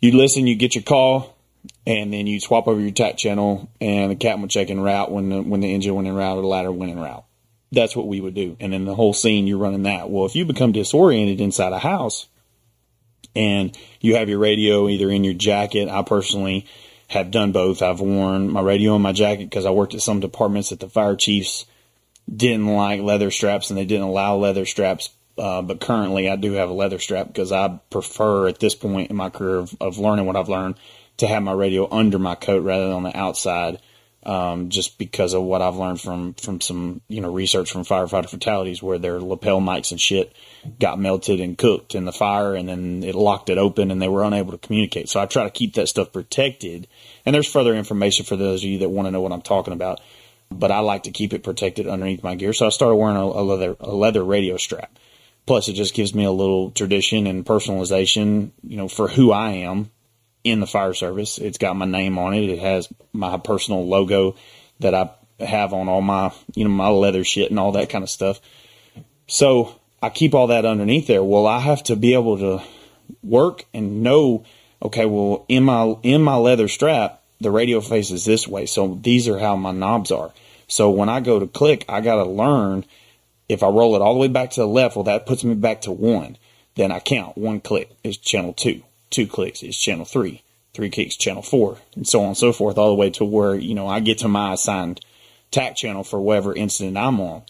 you'd 0.00 0.14
listen, 0.14 0.46
you 0.46 0.56
get 0.56 0.74
your 0.74 0.84
call, 0.84 1.36
and 1.86 2.12
then 2.12 2.26
you 2.26 2.40
swap 2.40 2.66
over 2.66 2.80
your 2.80 2.90
TAC 2.90 3.16
channel, 3.16 3.70
and 3.80 4.10
the 4.10 4.16
captain 4.16 4.42
would 4.42 4.50
check 4.50 4.68
in 4.68 4.80
route 4.80 5.10
when 5.10 5.28
the, 5.28 5.42
when 5.42 5.60
the 5.60 5.72
engine 5.72 5.94
went 5.94 6.08
in 6.08 6.14
route 6.14 6.38
or 6.38 6.42
the 6.42 6.48
ladder 6.48 6.72
went 6.72 6.92
in 6.92 6.98
route. 6.98 7.24
That's 7.72 7.96
what 7.96 8.06
we 8.06 8.20
would 8.20 8.34
do. 8.34 8.56
And 8.60 8.72
then 8.72 8.84
the 8.84 8.94
whole 8.94 9.12
scene, 9.12 9.46
you're 9.46 9.58
running 9.58 9.84
that. 9.84 10.10
Well, 10.10 10.26
if 10.26 10.36
you 10.36 10.44
become 10.44 10.72
disoriented 10.72 11.40
inside 11.40 11.72
a 11.72 11.78
house 11.78 12.26
and 13.34 13.76
you 14.00 14.16
have 14.16 14.28
your 14.28 14.38
radio 14.38 14.88
either 14.88 15.10
in 15.10 15.24
your 15.24 15.34
jacket, 15.34 15.88
I 15.88 16.02
personally 16.02 16.66
have 17.08 17.30
done 17.30 17.52
both. 17.52 17.82
I've 17.82 18.00
worn 18.00 18.50
my 18.50 18.60
radio 18.60 18.96
in 18.96 19.02
my 19.02 19.12
jacket 19.12 19.50
because 19.50 19.66
I 19.66 19.70
worked 19.70 19.94
at 19.94 20.00
some 20.00 20.20
departments 20.20 20.70
that 20.70 20.80
the 20.80 20.88
fire 20.88 21.16
chiefs 21.16 21.66
didn't 22.34 22.66
like 22.66 23.00
leather 23.00 23.30
straps 23.30 23.70
and 23.70 23.78
they 23.78 23.84
didn't 23.84 24.06
allow 24.06 24.36
leather 24.36 24.66
straps. 24.66 25.10
Uh, 25.38 25.62
but 25.62 25.80
currently, 25.80 26.30
I 26.30 26.36
do 26.36 26.52
have 26.52 26.70
a 26.70 26.74
leather 26.74 26.98
strap 26.98 27.26
because 27.26 27.52
I 27.52 27.78
prefer 27.90 28.48
at 28.48 28.58
this 28.58 28.74
point 28.74 29.10
in 29.10 29.16
my 29.16 29.28
career 29.28 29.56
of, 29.56 29.76
of, 29.80 29.98
learning 29.98 30.24
what 30.24 30.36
I've 30.36 30.48
learned 30.48 30.76
to 31.18 31.26
have 31.26 31.42
my 31.42 31.52
radio 31.52 31.88
under 31.90 32.18
my 32.18 32.34
coat 32.34 32.64
rather 32.64 32.84
than 32.84 32.94
on 32.94 33.02
the 33.02 33.16
outside. 33.16 33.80
Um, 34.22 34.70
just 34.70 34.98
because 34.98 35.34
of 35.34 35.42
what 35.44 35.62
I've 35.62 35.76
learned 35.76 36.00
from 36.00 36.34
from 36.34 36.60
some 36.60 37.00
you 37.06 37.20
know 37.20 37.30
research 37.30 37.70
from 37.70 37.84
firefighter 37.84 38.28
fatalities 38.28 38.82
where 38.82 38.98
their 38.98 39.20
lapel 39.20 39.60
mics 39.60 39.92
and 39.92 40.00
shit 40.00 40.34
got 40.80 40.98
melted 40.98 41.38
and 41.38 41.56
cooked 41.56 41.94
in 41.94 42.06
the 42.06 42.12
fire 42.12 42.56
and 42.56 42.68
then 42.68 43.04
it 43.04 43.14
locked 43.14 43.50
it 43.50 43.58
open 43.58 43.92
and 43.92 44.02
they 44.02 44.08
were 44.08 44.24
unable 44.24 44.50
to 44.50 44.58
communicate. 44.58 45.08
So 45.08 45.20
I 45.20 45.26
try 45.26 45.44
to 45.44 45.50
keep 45.50 45.74
that 45.74 45.88
stuff 45.88 46.12
protected. 46.12 46.88
And 47.24 47.32
there's 47.32 47.48
further 47.48 47.74
information 47.76 48.24
for 48.24 48.34
those 48.34 48.64
of 48.64 48.68
you 48.68 48.78
that 48.78 48.88
want 48.88 49.06
to 49.06 49.12
know 49.12 49.20
what 49.20 49.30
I'm 49.30 49.42
talking 49.42 49.74
about 49.74 50.00
but 50.50 50.70
I 50.70 50.80
like 50.80 51.04
to 51.04 51.10
keep 51.10 51.32
it 51.32 51.42
protected 51.42 51.86
underneath 51.86 52.22
my 52.22 52.34
gear. 52.34 52.52
So 52.52 52.66
I 52.66 52.70
started 52.70 52.96
wearing 52.96 53.16
a, 53.16 53.24
a 53.24 53.42
leather 53.42 53.76
a 53.80 53.94
leather 53.94 54.24
radio 54.24 54.56
strap. 54.56 54.98
Plus, 55.46 55.68
it 55.68 55.74
just 55.74 55.94
gives 55.94 56.14
me 56.14 56.24
a 56.24 56.30
little 56.32 56.72
tradition 56.72 57.26
and 57.26 57.46
personalization, 57.46 58.50
you 58.66 58.76
know, 58.76 58.88
for 58.88 59.06
who 59.06 59.30
I 59.30 59.50
am 59.50 59.90
in 60.42 60.60
the 60.60 60.66
fire 60.66 60.94
service. 60.94 61.38
It's 61.38 61.58
got 61.58 61.76
my 61.76 61.86
name 61.86 62.18
on 62.18 62.34
it. 62.34 62.50
It 62.50 62.58
has 62.58 62.88
my 63.12 63.38
personal 63.38 63.86
logo 63.86 64.34
that 64.80 64.94
I 64.94 65.10
have 65.44 65.72
on 65.72 65.88
all 65.88 66.00
my, 66.00 66.32
you 66.54 66.64
know, 66.64 66.70
my 66.70 66.88
leather 66.88 67.24
shit 67.24 67.50
and 67.50 67.60
all 67.60 67.72
that 67.72 67.90
kind 67.90 68.02
of 68.02 68.10
stuff. 68.10 68.40
So 69.26 69.80
I 70.02 70.08
keep 70.08 70.34
all 70.34 70.48
that 70.48 70.64
underneath 70.64 71.06
there. 71.06 71.22
Well, 71.22 71.46
I 71.46 71.60
have 71.60 71.82
to 71.84 71.96
be 71.96 72.14
able 72.14 72.38
to 72.38 72.62
work 73.22 73.64
and 73.74 74.02
know, 74.02 74.44
okay, 74.82 75.06
well, 75.06 75.44
in 75.48 75.64
my, 75.64 75.96
in 76.02 76.22
my 76.22 76.36
leather 76.36 76.68
strap, 76.68 77.22
the 77.40 77.50
radio 77.50 77.80
faces 77.80 78.24
this 78.24 78.46
way. 78.48 78.66
So 78.66 78.98
these 79.02 79.28
are 79.28 79.38
how 79.38 79.56
my 79.56 79.72
knobs 79.72 80.10
are. 80.10 80.32
So 80.68 80.90
when 80.90 81.08
I 81.08 81.20
go 81.20 81.38
to 81.38 81.46
click, 81.46 81.84
I 81.88 82.00
got 82.00 82.16
to 82.16 82.24
learn 82.24 82.84
if 83.48 83.62
I 83.62 83.68
roll 83.68 83.94
it 83.94 84.02
all 84.02 84.14
the 84.14 84.20
way 84.20 84.28
back 84.28 84.50
to 84.50 84.60
the 84.60 84.66
left, 84.66 84.96
well, 84.96 85.04
that 85.04 85.26
puts 85.26 85.44
me 85.44 85.54
back 85.54 85.82
to 85.82 85.92
one. 85.92 86.36
Then 86.74 86.90
I 86.92 87.00
count. 87.00 87.38
One 87.38 87.60
click 87.60 87.90
is 88.02 88.16
channel 88.16 88.52
two. 88.52 88.82
Two 89.10 89.26
clicks 89.26 89.62
is 89.62 89.78
channel 89.78 90.04
three. 90.04 90.42
Three 90.74 90.90
clicks, 90.90 91.16
channel 91.16 91.42
four, 91.42 91.78
and 91.94 92.06
so 92.06 92.20
on 92.20 92.28
and 92.28 92.36
so 92.36 92.52
forth, 92.52 92.76
all 92.76 92.88
the 92.88 92.94
way 92.96 93.08
to 93.10 93.24
where, 93.24 93.54
you 93.54 93.74
know, 93.74 93.86
I 93.86 94.00
get 94.00 94.18
to 94.18 94.28
my 94.28 94.52
assigned 94.52 95.00
TAC 95.50 95.74
channel 95.74 96.04
for 96.04 96.20
whatever 96.20 96.54
incident 96.54 96.98
I'm 96.98 97.18
on. 97.20 97.42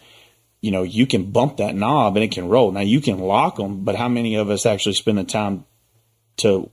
You 0.61 0.71
know, 0.71 0.83
you 0.83 1.05
can 1.05 1.31
bump 1.31 1.57
that 1.57 1.75
knob 1.75 2.15
and 2.15 2.23
it 2.23 2.31
can 2.31 2.47
roll. 2.47 2.71
Now 2.71 2.79
you 2.81 3.01
can 3.01 3.19
lock 3.19 3.57
them, 3.57 3.83
but 3.83 3.95
how 3.95 4.07
many 4.07 4.35
of 4.35 4.49
us 4.49 4.65
actually 4.65 4.93
spend 4.93 5.17
the 5.17 5.25
time 5.25 5.65
to 6.37 6.69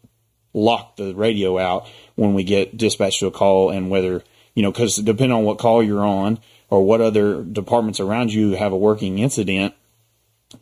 lock 0.54 0.96
the 0.96 1.14
radio 1.14 1.58
out 1.58 1.86
when 2.14 2.32
we 2.32 2.44
get 2.44 2.76
dispatched 2.76 3.20
to 3.20 3.26
a 3.26 3.30
call 3.30 3.70
and 3.70 3.90
whether, 3.90 4.22
you 4.54 4.62
know, 4.62 4.70
because 4.70 4.96
depending 4.96 5.36
on 5.36 5.44
what 5.44 5.58
call 5.58 5.82
you're 5.82 6.04
on 6.04 6.38
or 6.70 6.84
what 6.84 7.00
other 7.00 7.42
departments 7.42 8.00
around 8.00 8.32
you 8.32 8.52
have 8.52 8.72
a 8.72 8.76
working 8.76 9.18
incident, 9.18 9.74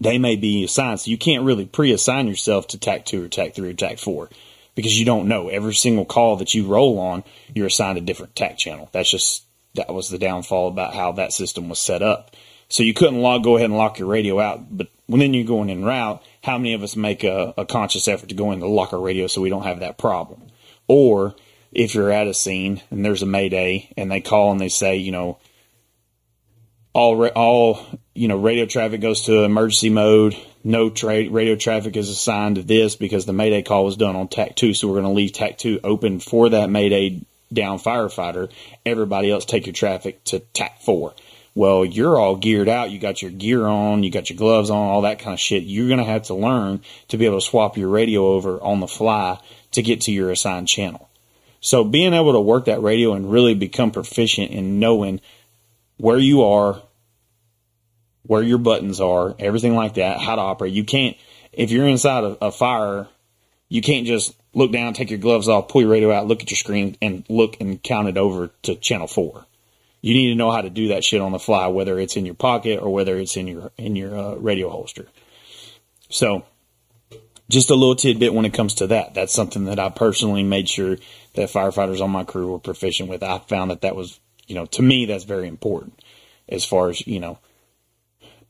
they 0.00 0.18
may 0.18 0.36
be 0.36 0.64
assigned. 0.64 1.00
So 1.00 1.10
you 1.10 1.18
can't 1.18 1.44
really 1.44 1.66
pre-assign 1.66 2.26
yourself 2.26 2.66
to 2.68 2.78
TAC 2.78 3.04
two 3.04 3.24
or 3.24 3.28
TAC 3.28 3.54
three 3.54 3.70
or 3.70 3.74
TAC 3.74 3.98
four 3.98 4.30
because 4.74 4.98
you 4.98 5.04
don't 5.04 5.28
know 5.28 5.48
every 5.48 5.74
single 5.74 6.06
call 6.06 6.36
that 6.36 6.54
you 6.54 6.66
roll 6.66 6.98
on, 6.98 7.22
you're 7.54 7.66
assigned 7.66 7.98
a 7.98 8.00
different 8.00 8.34
TAC 8.34 8.56
channel. 8.56 8.88
That's 8.92 9.10
just, 9.10 9.44
that 9.74 9.92
was 9.92 10.08
the 10.08 10.18
downfall 10.18 10.68
about 10.68 10.94
how 10.94 11.12
that 11.12 11.32
system 11.32 11.68
was 11.68 11.78
set 11.78 12.02
up. 12.02 12.34
So 12.72 12.82
you 12.82 12.94
couldn't 12.94 13.20
log, 13.20 13.44
go 13.44 13.56
ahead 13.56 13.68
and 13.68 13.76
lock 13.76 13.98
your 13.98 14.08
radio 14.08 14.40
out. 14.40 14.74
But 14.74 14.88
when 15.04 15.20
then 15.20 15.34
you're 15.34 15.44
going 15.44 15.68
in 15.68 15.84
route, 15.84 16.22
how 16.42 16.56
many 16.56 16.72
of 16.72 16.82
us 16.82 16.96
make 16.96 17.22
a, 17.22 17.52
a 17.58 17.66
conscious 17.66 18.08
effort 18.08 18.30
to 18.30 18.34
go 18.34 18.50
in 18.50 18.60
to 18.60 18.66
lock 18.66 18.94
our 18.94 18.98
radio 18.98 19.26
so 19.26 19.42
we 19.42 19.50
don't 19.50 19.64
have 19.64 19.80
that 19.80 19.98
problem? 19.98 20.40
Or 20.88 21.36
if 21.70 21.94
you're 21.94 22.10
at 22.10 22.28
a 22.28 22.32
scene 22.32 22.80
and 22.90 23.04
there's 23.04 23.20
a 23.20 23.26
mayday 23.26 23.90
and 23.94 24.10
they 24.10 24.22
call 24.22 24.52
and 24.52 24.58
they 24.58 24.70
say, 24.70 24.96
you 24.96 25.12
know, 25.12 25.36
all 26.94 27.26
all 27.28 27.84
you 28.14 28.26
know 28.26 28.38
radio 28.38 28.64
traffic 28.64 29.02
goes 29.02 29.26
to 29.26 29.44
emergency 29.44 29.90
mode. 29.90 30.34
No 30.64 30.88
tra- 30.88 31.28
radio 31.28 31.56
traffic 31.56 31.94
is 31.94 32.08
assigned 32.08 32.56
to 32.56 32.62
this 32.62 32.96
because 32.96 33.26
the 33.26 33.34
mayday 33.34 33.60
call 33.60 33.84
was 33.84 33.98
done 33.98 34.16
on 34.16 34.28
TAC 34.28 34.56
two, 34.56 34.72
so 34.72 34.88
we're 34.88 35.00
going 35.00 35.04
to 35.04 35.10
leave 35.10 35.32
TAC 35.32 35.58
two 35.58 35.78
open 35.84 36.20
for 36.20 36.48
that 36.48 36.70
mayday 36.70 37.20
down 37.52 37.78
firefighter. 37.78 38.50
Everybody 38.86 39.30
else 39.30 39.44
take 39.44 39.66
your 39.66 39.74
traffic 39.74 40.24
to 40.24 40.38
TAC 40.38 40.80
four. 40.80 41.12
Well, 41.54 41.84
you're 41.84 42.18
all 42.18 42.36
geared 42.36 42.68
out. 42.68 42.90
You 42.90 42.98
got 42.98 43.20
your 43.20 43.30
gear 43.30 43.66
on, 43.66 44.02
you 44.02 44.10
got 44.10 44.30
your 44.30 44.38
gloves 44.38 44.70
on, 44.70 44.88
all 44.88 45.02
that 45.02 45.18
kind 45.18 45.34
of 45.34 45.40
shit. 45.40 45.64
You're 45.64 45.88
going 45.88 45.98
to 45.98 46.04
have 46.04 46.22
to 46.24 46.34
learn 46.34 46.80
to 47.08 47.18
be 47.18 47.26
able 47.26 47.40
to 47.40 47.46
swap 47.46 47.76
your 47.76 47.88
radio 47.88 48.28
over 48.28 48.60
on 48.62 48.80
the 48.80 48.88
fly 48.88 49.38
to 49.72 49.82
get 49.82 50.00
to 50.02 50.12
your 50.12 50.30
assigned 50.30 50.68
channel. 50.68 51.10
So 51.60 51.84
being 51.84 52.14
able 52.14 52.32
to 52.32 52.40
work 52.40 52.64
that 52.64 52.82
radio 52.82 53.12
and 53.12 53.30
really 53.30 53.54
become 53.54 53.90
proficient 53.90 54.50
in 54.50 54.80
knowing 54.80 55.20
where 55.98 56.18
you 56.18 56.42
are, 56.42 56.82
where 58.24 58.42
your 58.42 58.58
buttons 58.58 59.00
are, 59.00 59.36
everything 59.38 59.74
like 59.74 59.94
that, 59.94 60.20
how 60.20 60.36
to 60.36 60.40
operate. 60.40 60.72
You 60.72 60.84
can't, 60.84 61.16
if 61.52 61.70
you're 61.70 61.86
inside 61.86 62.24
a, 62.24 62.46
a 62.46 62.50
fire, 62.50 63.08
you 63.68 63.82
can't 63.82 64.06
just 64.06 64.34
look 64.54 64.72
down, 64.72 64.94
take 64.94 65.10
your 65.10 65.18
gloves 65.18 65.48
off, 65.48 65.68
pull 65.68 65.82
your 65.82 65.90
radio 65.90 66.10
out, 66.10 66.26
look 66.26 66.42
at 66.42 66.50
your 66.50 66.56
screen, 66.56 66.96
and 67.02 67.24
look 67.28 67.60
and 67.60 67.82
count 67.82 68.08
it 68.08 68.16
over 68.16 68.50
to 68.62 68.74
channel 68.74 69.06
four. 69.06 69.46
You 70.02 70.14
need 70.14 70.28
to 70.28 70.34
know 70.34 70.50
how 70.50 70.60
to 70.60 70.70
do 70.70 70.88
that 70.88 71.04
shit 71.04 71.20
on 71.20 71.32
the 71.32 71.38
fly, 71.38 71.68
whether 71.68 71.98
it's 71.98 72.16
in 72.16 72.26
your 72.26 72.34
pocket 72.34 72.80
or 72.80 72.92
whether 72.92 73.16
it's 73.16 73.36
in 73.36 73.46
your 73.46 73.70
in 73.78 73.96
your 73.96 74.16
uh, 74.16 74.34
radio 74.34 74.68
holster. 74.68 75.06
So, 76.10 76.44
just 77.48 77.70
a 77.70 77.74
little 77.74 77.96
tidbit 77.96 78.34
when 78.34 78.44
it 78.44 78.52
comes 78.52 78.74
to 78.74 78.88
that. 78.88 79.14
That's 79.14 79.32
something 79.32 79.64
that 79.66 79.78
I 79.78 79.88
personally 79.88 80.42
made 80.42 80.68
sure 80.68 80.98
that 81.34 81.48
firefighters 81.48 82.02
on 82.02 82.10
my 82.10 82.24
crew 82.24 82.52
were 82.52 82.58
proficient 82.58 83.08
with. 83.08 83.22
I 83.22 83.38
found 83.38 83.70
that 83.70 83.80
that 83.80 83.96
was 83.96 84.20
you 84.46 84.54
know, 84.54 84.66
to 84.66 84.82
me, 84.82 85.06
that's 85.06 85.24
very 85.24 85.48
important 85.48 85.98
as 86.48 86.64
far 86.64 86.90
as, 86.90 87.06
you 87.06 87.20
know, 87.20 87.38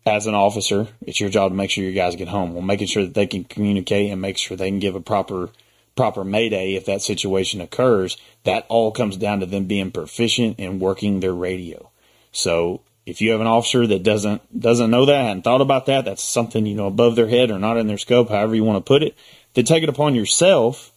as 0.05 0.27
an 0.27 0.35
officer, 0.35 0.89
it's 1.03 1.21
your 1.21 1.31
job 1.31 1.53
to 1.53 1.55
make 1.55 1.71
sure 1.71 1.85
your 1.85 1.93
guys 1.93 2.17
get 2.17 2.27
home. 2.27 2.55
Well, 2.55 2.63
making 2.63 2.89
sure 2.89 3.05
that 3.05 3.15
they 3.15 3.29
can 3.29 3.45
communicate 3.45 4.11
and 4.11 4.21
make 4.21 4.37
sure 4.37 4.57
they 4.57 4.69
can 4.69 4.81
give 4.81 4.97
a 4.97 5.01
proper, 5.01 5.51
proper 5.97 6.25
mayday 6.25 6.75
if 6.75 6.87
that 6.87 7.03
situation 7.03 7.61
occurs. 7.61 8.17
That 8.45 8.67
all 8.69 8.93
comes 8.93 9.17
down 9.17 9.41
to 9.41 9.47
them 9.47 9.67
being 9.67 9.91
proficient 9.91 10.59
in 10.59 10.79
working 10.79 11.21
their 11.21 11.35
radio. 11.35 11.91
So 12.33 12.83
if 13.07 13.21
you 13.21 13.33
have 13.33 13.41
an 13.41 13.47
officer 13.47 13.87
that 13.87 14.03
doesn't, 14.03 14.59
doesn't 14.59 14.91
know 14.91 15.07
that, 15.07 15.27
hadn't 15.27 15.43
thought 15.43 15.61
about 15.61 15.87
that, 15.87 16.05
that's 16.05 16.23
something, 16.23 16.67
you 16.67 16.75
know, 16.75 16.87
above 16.87 17.17
their 17.17 17.29
head 17.29 17.51
or 17.51 17.59
not 17.59 17.77
in 17.77 17.87
their 17.87 17.99
scope, 17.99 18.29
however 18.29 18.55
you 18.55 18.65
want 18.65 18.85
to 18.85 18.89
put 18.89 19.03
it, 19.03 19.17
then 19.55 19.65
take 19.65 19.83
it 19.83 19.89
upon 19.89 20.15
yourself 20.15 20.93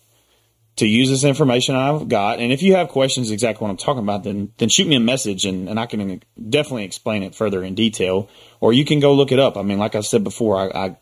to 0.78 0.86
use 0.86 1.10
this 1.10 1.24
information 1.24 1.76
I've 1.76 2.08
got. 2.10 2.40
And 2.40 2.52
if 2.52 2.62
you 2.62 2.76
have 2.76 2.90
questions 2.90 3.32
exactly 3.32 3.64
what 3.64 3.72
I'm 3.72 3.78
talking 3.78 4.04
about, 4.04 4.24
then 4.24 4.52
then 4.58 4.70
shoot 4.70 4.88
me 4.88 4.96
a 4.96 5.00
message 5.00 5.46
and, 5.46 5.70
and 5.70 5.80
I 5.80 5.86
can 5.86 6.22
definitely 6.50 6.84
explain 6.84 7.24
it 7.24 7.34
further 7.34 7.64
in 7.64 7.76
detail. 7.76 8.30
Or 8.60 8.74
you 8.74 8.86
can 8.86 9.00
go 9.00 9.14
look 9.14 9.32
it 9.32 9.40
up. 9.40 9.58
I 9.58 9.62
mean, 9.62 9.80
like 9.80 9.96
I 9.96 10.02
said 10.02 10.24
before, 10.24 10.58
I, 10.58 10.88
I 10.88 10.98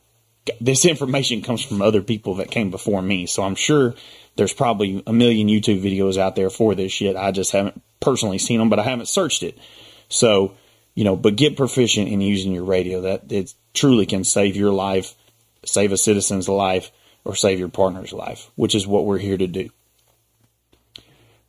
this 0.60 0.86
information 0.86 1.42
comes 1.42 1.64
from 1.64 1.82
other 1.82 2.02
people 2.02 2.36
that 2.36 2.52
came 2.52 2.72
before 2.72 3.02
me. 3.02 3.26
So 3.26 3.44
I'm 3.44 3.56
sure 3.56 3.96
there's 4.36 4.54
probably 4.54 5.04
a 5.06 5.14
million 5.14 5.48
YouTube 5.48 5.82
videos 5.82 6.18
out 6.18 6.36
there 6.36 6.50
for 6.50 6.76
this 6.76 6.92
shit. 6.92 7.16
I 7.16 7.32
just 7.32 7.52
haven't 7.52 7.82
personally 8.00 8.38
seen 8.38 8.60
them, 8.60 8.70
but 8.70 8.80
I 8.80 8.84
haven't 8.84 9.08
searched 9.08 9.44
it. 9.44 9.58
So, 10.10 10.56
you 10.96 11.04
know, 11.04 11.16
but 11.16 11.36
get 11.36 11.58
proficient 11.58 12.10
in 12.10 12.22
using 12.22 12.52
your 12.52 12.66
radio. 12.66 13.02
That 13.02 13.32
it 13.32 13.54
truly 13.74 14.06
can 14.06 14.24
save 14.24 14.56
your 14.56 14.72
life, 14.72 15.16
save 15.66 15.92
a 15.92 15.98
citizen's 15.98 16.50
life 16.50 16.92
or 17.26 17.36
save 17.36 17.60
your 17.60 17.70
partner's 17.70 18.14
life, 18.14 18.52
which 18.56 18.76
is 18.76 18.86
what 18.86 19.06
we're 19.06 19.18
here 19.18 19.38
to 19.38 19.48
do. 19.48 19.70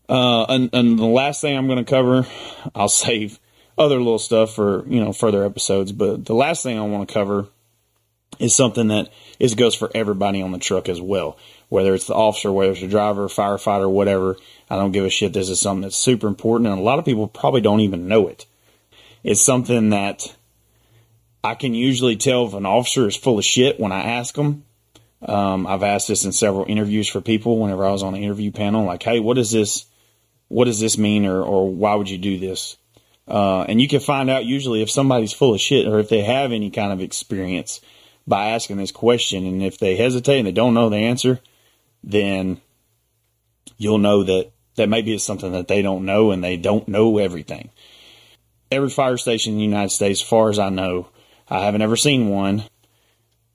Uh, 0.09 0.45
and, 0.45 0.71
and 0.73 0.99
the 0.99 1.07
last 1.07 1.41
thing 1.41 1.57
I'm 1.57 1.67
going 1.67 1.85
to 1.85 1.91
cover, 1.91 2.27
I'll 2.75 2.89
save 2.89 3.41
other 3.77 3.99
little 3.99 4.19
stuff 4.19 4.55
for, 4.55 4.87
you 4.87 5.03
know, 5.03 5.13
further 5.13 5.45
episodes, 5.45 5.91
but 5.91 6.25
the 6.25 6.35
last 6.35 6.63
thing 6.63 6.79
I 6.79 6.83
want 6.83 7.09
to 7.09 7.13
cover 7.13 7.49
is 8.39 8.55
something 8.55 8.89
that 8.89 9.11
is 9.39 9.55
goes 9.55 9.75
for 9.75 9.91
everybody 9.95 10.43
on 10.43 10.53
the 10.53 10.59
truck 10.59 10.89
as 10.89 11.01
well. 11.01 11.37
Whether 11.69 11.95
it's 11.95 12.07
the 12.07 12.15
officer, 12.15 12.53
whether 12.53 12.73
it's 12.73 12.81
the 12.81 12.89
driver, 12.89 13.27
firefighter, 13.27 13.91
whatever, 13.91 14.37
I 14.71 14.77
don't 14.77 14.93
give 14.93 15.05
a 15.05 15.11
shit. 15.11 15.33
This 15.33 15.49
is 15.49 15.61
something 15.61 15.83
that's 15.83 15.97
super 15.97 16.27
important, 16.27 16.69
and 16.69 16.79
a 16.79 16.83
lot 16.83 16.99
of 16.99 17.05
people 17.05 17.27
probably 17.27 17.61
don't 17.61 17.81
even 17.81 18.09
know 18.09 18.29
it. 18.29 18.47
It's 19.23 19.45
something 19.45 19.91
that 19.91 20.35
I 21.43 21.55
can 21.55 21.75
usually 21.75 22.17
tell 22.17 22.47
if 22.47 22.55
an 22.55 22.67
officer 22.67 23.07
is 23.07 23.17
full 23.17 23.39
of 23.39 23.45
shit 23.45 23.81
when 23.81 23.93
I 23.93 24.03
ask 24.03 24.35
them, 24.35 24.65
um, 25.23 25.67
I've 25.67 25.83
asked 25.83 26.09
this 26.09 26.25
in 26.25 26.33
several 26.33 26.67
interviews 26.67 27.09
for 27.09 27.21
people 27.21 27.59
whenever 27.59 27.87
I 27.87 27.93
was 27.93 28.03
on 28.03 28.15
an 28.15 28.23
interview 28.23 28.51
panel, 28.51 28.85
like, 28.85 29.03
hey, 29.03 29.21
what 29.21 29.35
does 29.35 29.51
this, 29.51 29.87
what 30.49 30.67
does 30.67 30.81
this 30.81 30.99
mean, 30.99 31.25
or 31.27 31.43
or 31.43 31.71
why 31.71 31.95
would 31.95 32.11
you 32.11 32.19
do 32.19 32.39
this? 32.39 32.77
Uh, 33.27 33.63
and 33.63 33.81
you 33.81 33.89
can 33.89 34.01
find 34.01 34.29
out 34.29 34.45
usually 34.45 34.83
if 34.83 34.91
somebody's 34.91 35.33
full 35.33 35.55
of 35.55 35.61
shit 35.61 35.87
or 35.89 35.99
if 35.99 36.11
they 36.11 36.21
have 36.21 36.53
any 36.53 36.71
kind 36.71 36.93
of 36.93 37.01
experience 37.01 37.81
by 38.27 38.51
asking 38.51 38.77
this 38.77 38.93
question. 38.93 39.47
And 39.47 39.63
if 39.63 39.79
they 39.79 39.97
hesitate 39.97 40.39
and 40.39 40.47
they 40.47 40.53
don't 40.53 40.75
know 40.75 40.89
the 40.89 40.97
answer, 40.97 41.41
then 42.03 42.61
you'll 43.77 43.99
know 43.99 44.23
that 44.25 44.51
that 44.77 44.89
maybe 44.89 45.15
it's 45.15 45.23
something 45.23 45.53
that 45.53 45.69
they 45.69 45.83
don't 45.83 46.05
know 46.05 46.33
and 46.33 46.43
they 46.43 46.57
don't 46.57 46.89
know 46.89 47.19
everything. 47.19 47.71
Every 48.73 48.91
fire 48.91 49.17
station 49.17 49.53
in 49.53 49.59
the 49.59 49.65
United 49.65 49.91
States, 49.91 50.21
as 50.21 50.27
far 50.27 50.51
as 50.51 50.59
I 50.59 50.69
know, 50.69 51.09
I 51.49 51.61
haven't 51.61 51.83
ever 51.83 51.97
seen 51.97 52.29
one 52.29 52.65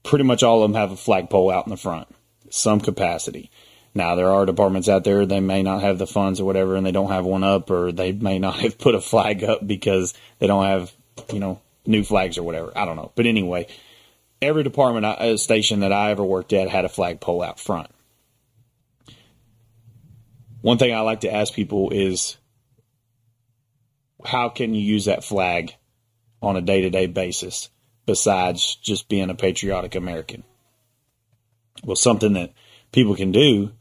pretty 0.03 0.23
much 0.23 0.43
all 0.43 0.63
of 0.63 0.71
them 0.71 0.79
have 0.79 0.91
a 0.91 0.95
flagpole 0.95 1.51
out 1.51 1.65
in 1.65 1.71
the 1.71 1.77
front, 1.77 2.07
some 2.49 2.79
capacity. 2.79 3.51
Now 3.93 4.15
there 4.15 4.31
are 4.31 4.45
departments 4.45 4.87
out 4.87 5.03
there 5.03 5.25
they 5.25 5.39
may 5.39 5.63
not 5.63 5.81
have 5.81 5.97
the 5.97 6.07
funds 6.07 6.39
or 6.39 6.45
whatever, 6.45 6.75
and 6.75 6.85
they 6.85 6.91
don't 6.91 7.11
have 7.11 7.25
one 7.25 7.43
up, 7.43 7.69
or 7.69 7.91
they 7.91 8.11
may 8.11 8.39
not 8.39 8.59
have 8.59 8.77
put 8.77 8.95
a 8.95 9.01
flag 9.01 9.43
up 9.43 9.65
because 9.65 10.13
they 10.39 10.47
don't 10.47 10.65
have 10.65 10.91
you 11.33 11.39
know 11.39 11.59
new 11.85 12.03
flags 12.03 12.37
or 12.37 12.43
whatever. 12.43 12.71
I 12.75 12.85
don't 12.85 12.95
know, 12.95 13.11
but 13.15 13.25
anyway, 13.25 13.67
every 14.41 14.63
department 14.63 15.05
uh, 15.05 15.37
station 15.37 15.81
that 15.81 15.93
I 15.93 16.11
ever 16.11 16.23
worked 16.23 16.53
at 16.53 16.69
had 16.69 16.85
a 16.85 16.89
flagpole 16.89 17.41
out 17.41 17.59
front. 17.59 17.89
One 20.61 20.77
thing 20.77 20.93
I 20.93 20.99
like 21.01 21.21
to 21.21 21.33
ask 21.33 21.53
people 21.53 21.91
is, 21.91 22.37
how 24.25 24.49
can 24.49 24.73
you 24.73 24.81
use 24.81 25.05
that 25.05 25.23
flag 25.23 25.73
on 26.41 26.57
a 26.57 26.61
day 26.61 26.81
to 26.81 26.89
day 26.89 27.05
basis? 27.05 27.69
besides 28.09 28.75
just 28.77 29.07
being 29.07 29.29
a 29.29 29.35
patriotic 29.35 29.93
American? 29.93 30.43
Well, 31.83 31.95
something 31.95 32.33
that 32.33 32.53
people 32.91 33.15
can 33.15 33.31
do, 33.31 33.71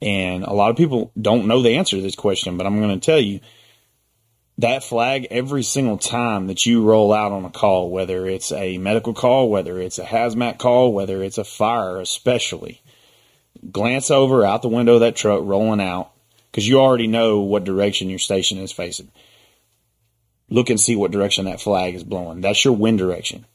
and 0.00 0.44
a 0.44 0.52
lot 0.52 0.70
of 0.70 0.76
people 0.76 1.10
don't 1.20 1.48
know 1.48 1.60
the 1.60 1.74
answer 1.74 1.96
to 1.96 2.02
this 2.02 2.14
question, 2.14 2.56
but 2.56 2.68
I'm 2.68 2.80
going 2.80 3.00
to 3.00 3.04
tell 3.04 3.18
you 3.18 3.40
that 4.58 4.84
flag 4.84 5.26
every 5.30 5.62
single 5.62 5.98
time 5.98 6.46
that 6.46 6.64
you 6.64 6.82
roll 6.82 7.12
out 7.12 7.32
on 7.32 7.44
a 7.44 7.50
call, 7.50 7.90
whether 7.90 8.26
it's 8.26 8.52
a 8.52 8.78
medical 8.78 9.12
call, 9.12 9.50
whether 9.50 9.80
it's 9.80 9.98
a 9.98 10.04
hazmat 10.04 10.58
call, 10.58 10.92
whether 10.92 11.22
it's 11.22 11.38
a 11.38 11.44
fire, 11.44 11.98
especially, 11.98 12.80
glance 13.70 14.10
over 14.10 14.44
out 14.44 14.62
the 14.62 14.68
window 14.68 14.94
of 14.94 15.00
that 15.00 15.16
truck 15.16 15.40
rolling 15.42 15.80
out 15.80 16.12
because 16.50 16.68
you 16.68 16.78
already 16.78 17.08
know 17.08 17.40
what 17.40 17.64
direction 17.64 18.08
your 18.08 18.18
station 18.18 18.58
is 18.58 18.70
facing. 18.70 19.10
Look 20.48 20.70
and 20.70 20.78
see 20.78 20.94
what 20.94 21.10
direction 21.10 21.46
that 21.46 21.60
flag 21.60 21.94
is 21.96 22.04
blowing. 22.04 22.40
That's 22.40 22.64
your 22.64 22.74
wind 22.74 22.98
direction. 22.98 23.46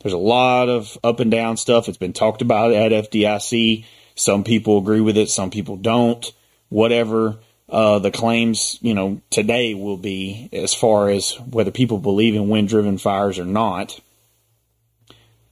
There's 0.00 0.12
a 0.12 0.18
lot 0.18 0.68
of 0.68 0.96
up 1.02 1.18
and 1.18 1.30
down 1.30 1.56
stuff. 1.56 1.88
It's 1.88 1.98
been 1.98 2.12
talked 2.12 2.40
about 2.40 2.72
at 2.72 2.92
FDIC. 2.92 3.84
Some 4.14 4.44
people 4.44 4.78
agree 4.78 5.00
with 5.00 5.16
it, 5.16 5.28
some 5.28 5.50
people 5.50 5.76
don't. 5.76 6.32
Whatever 6.68 7.38
uh, 7.68 7.98
the 7.98 8.10
claims, 8.10 8.78
you 8.80 8.94
know, 8.94 9.20
today 9.30 9.74
will 9.74 9.98
be 9.98 10.48
as 10.52 10.74
far 10.74 11.10
as 11.10 11.32
whether 11.50 11.70
people 11.70 11.98
believe 11.98 12.34
in 12.34 12.48
wind 12.48 12.68
driven 12.68 12.98
fires 12.98 13.38
or 13.38 13.44
not. 13.44 14.00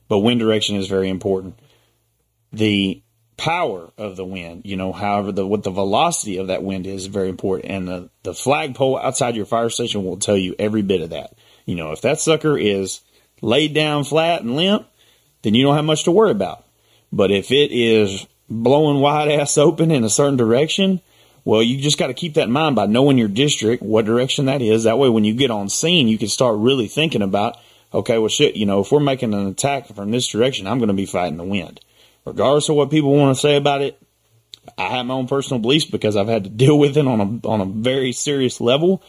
But 0.09 0.21
wind 0.21 0.41
direction 0.41 0.77
is 0.77 0.89
very 0.89 1.11
important. 1.11 1.59
The 2.53 3.03
power 3.37 3.91
of 3.99 4.17
the 4.17 4.25
wind, 4.25 4.63
you 4.65 4.77
know, 4.77 4.93
however, 4.93 5.33
the, 5.33 5.47
what 5.47 5.63
the 5.63 5.71
velocity 5.71 6.39
of 6.39 6.47
that 6.47 6.63
wind 6.63 6.87
is 6.87 7.07
very 7.07 7.29
important. 7.29 7.71
And 7.71 7.89
the, 7.89 8.11
the 8.23 8.33
flagpole 8.33 8.99
outside 8.99 9.37
your 9.37 9.47
fire 9.47 9.69
station 9.69 10.05
will 10.05 10.17
tell 10.17 10.37
you 10.37 10.55
every 10.59 10.83
bit 10.83 11.03
of 11.03 11.11
that. 11.11 11.35
You 11.67 11.75
know, 11.75 11.93
if 11.93 12.01
that 12.03 12.21
sucker 12.21 12.57
is 12.57 13.01
laid 13.43 13.75
down 13.75 14.05
flat 14.05 14.43
and 14.43 14.57
limp, 14.57 14.87
then 15.43 15.55
you 15.55 15.65
don't 15.65 15.77
have 15.77 15.85
much 15.85 16.05
to 16.05 16.13
worry 16.13 16.31
about. 16.31 16.65
But 17.13 17.31
if 17.31 17.51
it 17.51 17.73
is 17.73 18.27
blowing 18.49 19.01
wide 19.01 19.29
ass 19.29 19.59
open 19.59 19.91
in 19.91 20.05
a 20.05 20.11
certain 20.11 20.37
direction, 20.37 21.01
well, 21.47 21.63
you 21.63 21.81
just 21.81 21.97
got 21.97 22.09
to 22.09 22.15
keep 22.15 22.35
that 22.35 22.49
in 22.49 22.51
mind 22.51 22.75
by 22.75 22.87
knowing 22.87 23.19
your 23.19 23.29
district, 23.29 23.81
what 23.81 24.05
direction 24.05 24.47
that 24.47 24.61
is. 24.61 24.83
That 24.83 24.99
way, 24.99 25.09
when 25.09 25.23
you 25.23 25.33
get 25.33 25.53
on 25.53 25.69
scene, 25.69 26.09
you 26.09 26.19
can 26.19 26.27
start 26.27 26.59
really 26.59 26.89
thinking 26.89 27.23
about, 27.23 27.57
okay, 27.95 28.19
well, 28.19 28.29
shit, 28.29 28.57
you 28.57 28.67
know, 28.67 28.81
if 28.81 28.91
we're 28.91 28.99
making 28.99 29.33
an 29.33 29.47
attack 29.47 29.87
from 29.87 30.11
this 30.11 30.27
direction, 30.27 30.67
I'm 30.67 30.79
going 30.79 30.89
to 30.89 30.95
be 30.95 31.07
fighting 31.07 31.37
the 31.37 31.45
wind. 31.45 31.81
Regardless 32.25 32.69
of 32.69 32.75
what 32.75 32.91
people 32.91 33.17
want 33.17 33.37
to 33.37 33.41
say 33.41 33.55
about 33.55 33.81
it, 33.81 33.97
I 34.77 34.89
have 34.89 35.07
my 35.07 35.15
own 35.15 35.29
personal 35.29 35.61
beliefs 35.61 35.85
because 35.85 36.17
I've 36.17 36.27
had 36.27 36.43
to 36.43 36.51
deal 36.65 36.77
with 36.77 36.97
it 36.97 37.07
on 37.07 37.21
a 37.21 37.49
on 37.49 37.61
a 37.61 37.65
very 37.65 38.11
serious 38.11 38.61
level. 38.61 39.01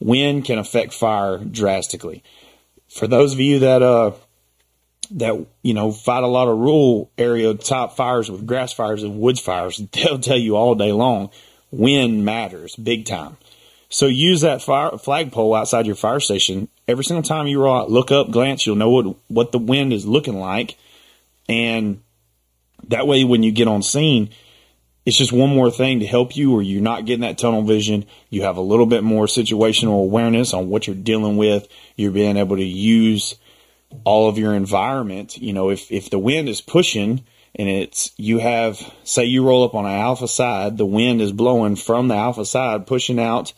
Wind 0.00 0.46
can 0.46 0.58
affect 0.58 0.94
fire 0.94 1.36
drastically. 1.36 2.22
For 2.88 3.06
those 3.06 3.34
of 3.34 3.40
you 3.40 3.58
that 3.58 3.82
uh 3.82 4.12
that 5.10 5.46
you 5.60 5.74
know 5.74 5.92
fight 5.92 6.22
a 6.22 6.26
lot 6.26 6.48
of 6.48 6.56
rural 6.56 7.10
area 7.18 7.52
top 7.52 7.96
fires 7.96 8.30
with 8.30 8.46
grass 8.46 8.72
fires 8.72 9.02
and 9.02 9.20
woods 9.20 9.40
fires, 9.40 9.76
they'll 9.92 10.18
tell 10.18 10.38
you 10.38 10.56
all 10.56 10.74
day 10.74 10.92
long 10.92 11.28
wind 11.72 12.24
matters 12.24 12.76
big 12.76 13.06
time. 13.06 13.36
So 13.88 14.06
use 14.06 14.42
that 14.42 14.62
fire 14.62 14.96
flagpole 14.96 15.54
outside 15.54 15.86
your 15.86 15.96
fire 15.96 16.20
station 16.20 16.68
every 16.86 17.04
single 17.04 17.22
time 17.22 17.46
you 17.46 17.60
roll 17.60 17.76
out. 17.76 17.90
Look 17.90 18.10
up, 18.10 18.30
glance. 18.30 18.64
You'll 18.64 18.76
know 18.76 18.90
what 18.90 19.16
what 19.28 19.52
the 19.52 19.58
wind 19.58 19.92
is 19.92 20.06
looking 20.06 20.38
like, 20.38 20.76
and 21.48 22.00
that 22.88 23.06
way 23.06 23.24
when 23.24 23.42
you 23.42 23.52
get 23.52 23.68
on 23.68 23.82
scene, 23.82 24.30
it's 25.04 25.18
just 25.18 25.32
one 25.32 25.50
more 25.50 25.70
thing 25.70 26.00
to 26.00 26.06
help 26.06 26.36
you, 26.36 26.54
or 26.54 26.62
you're 26.62 26.80
not 26.80 27.04
getting 27.04 27.22
that 27.22 27.38
tunnel 27.38 27.62
vision. 27.62 28.06
You 28.30 28.42
have 28.42 28.56
a 28.56 28.62
little 28.62 28.86
bit 28.86 29.02
more 29.02 29.26
situational 29.26 30.02
awareness 30.02 30.54
on 30.54 30.70
what 30.70 30.86
you're 30.86 30.96
dealing 30.96 31.36
with. 31.36 31.68
You're 31.96 32.12
being 32.12 32.36
able 32.36 32.56
to 32.56 32.64
use 32.64 33.34
all 34.04 34.28
of 34.28 34.38
your 34.38 34.54
environment. 34.54 35.36
You 35.36 35.52
know, 35.52 35.70
if 35.70 35.92
if 35.92 36.08
the 36.08 36.18
wind 36.18 36.48
is 36.48 36.60
pushing 36.60 37.24
and 37.54 37.68
it's 37.68 38.12
you 38.16 38.38
have 38.38 38.80
say 39.04 39.24
you 39.24 39.46
roll 39.46 39.64
up 39.64 39.74
on 39.74 39.84
an 39.84 39.92
alpha 39.92 40.28
side, 40.28 40.78
the 40.78 40.86
wind 40.86 41.20
is 41.20 41.32
blowing 41.32 41.76
from 41.76 42.08
the 42.08 42.14
alpha 42.14 42.44
side, 42.44 42.86
pushing 42.86 43.18
out. 43.18 43.52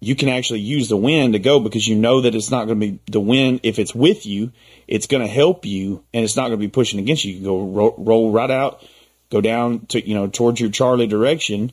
You 0.00 0.14
can 0.14 0.28
actually 0.28 0.60
use 0.60 0.88
the 0.88 0.96
wind 0.96 1.32
to 1.32 1.40
go 1.40 1.58
because 1.58 1.88
you 1.88 1.96
know 1.96 2.20
that 2.20 2.34
it's 2.34 2.52
not 2.52 2.66
going 2.66 2.80
to 2.80 2.86
be 2.86 2.98
the 3.10 3.20
wind. 3.20 3.60
If 3.64 3.80
it's 3.80 3.94
with 3.94 4.26
you, 4.26 4.52
it's 4.86 5.08
going 5.08 5.22
to 5.22 5.32
help 5.32 5.66
you, 5.66 6.04
and 6.14 6.24
it's 6.24 6.36
not 6.36 6.48
going 6.48 6.60
to 6.60 6.66
be 6.66 6.68
pushing 6.68 7.00
against 7.00 7.24
you. 7.24 7.32
You 7.32 7.38
can 7.38 7.44
go 7.44 7.60
roll, 7.64 7.94
roll 7.98 8.30
right 8.30 8.50
out, 8.50 8.84
go 9.30 9.40
down 9.40 9.86
to 9.86 10.06
you 10.06 10.14
know 10.14 10.28
towards 10.28 10.60
your 10.60 10.70
Charlie 10.70 11.08
direction, 11.08 11.72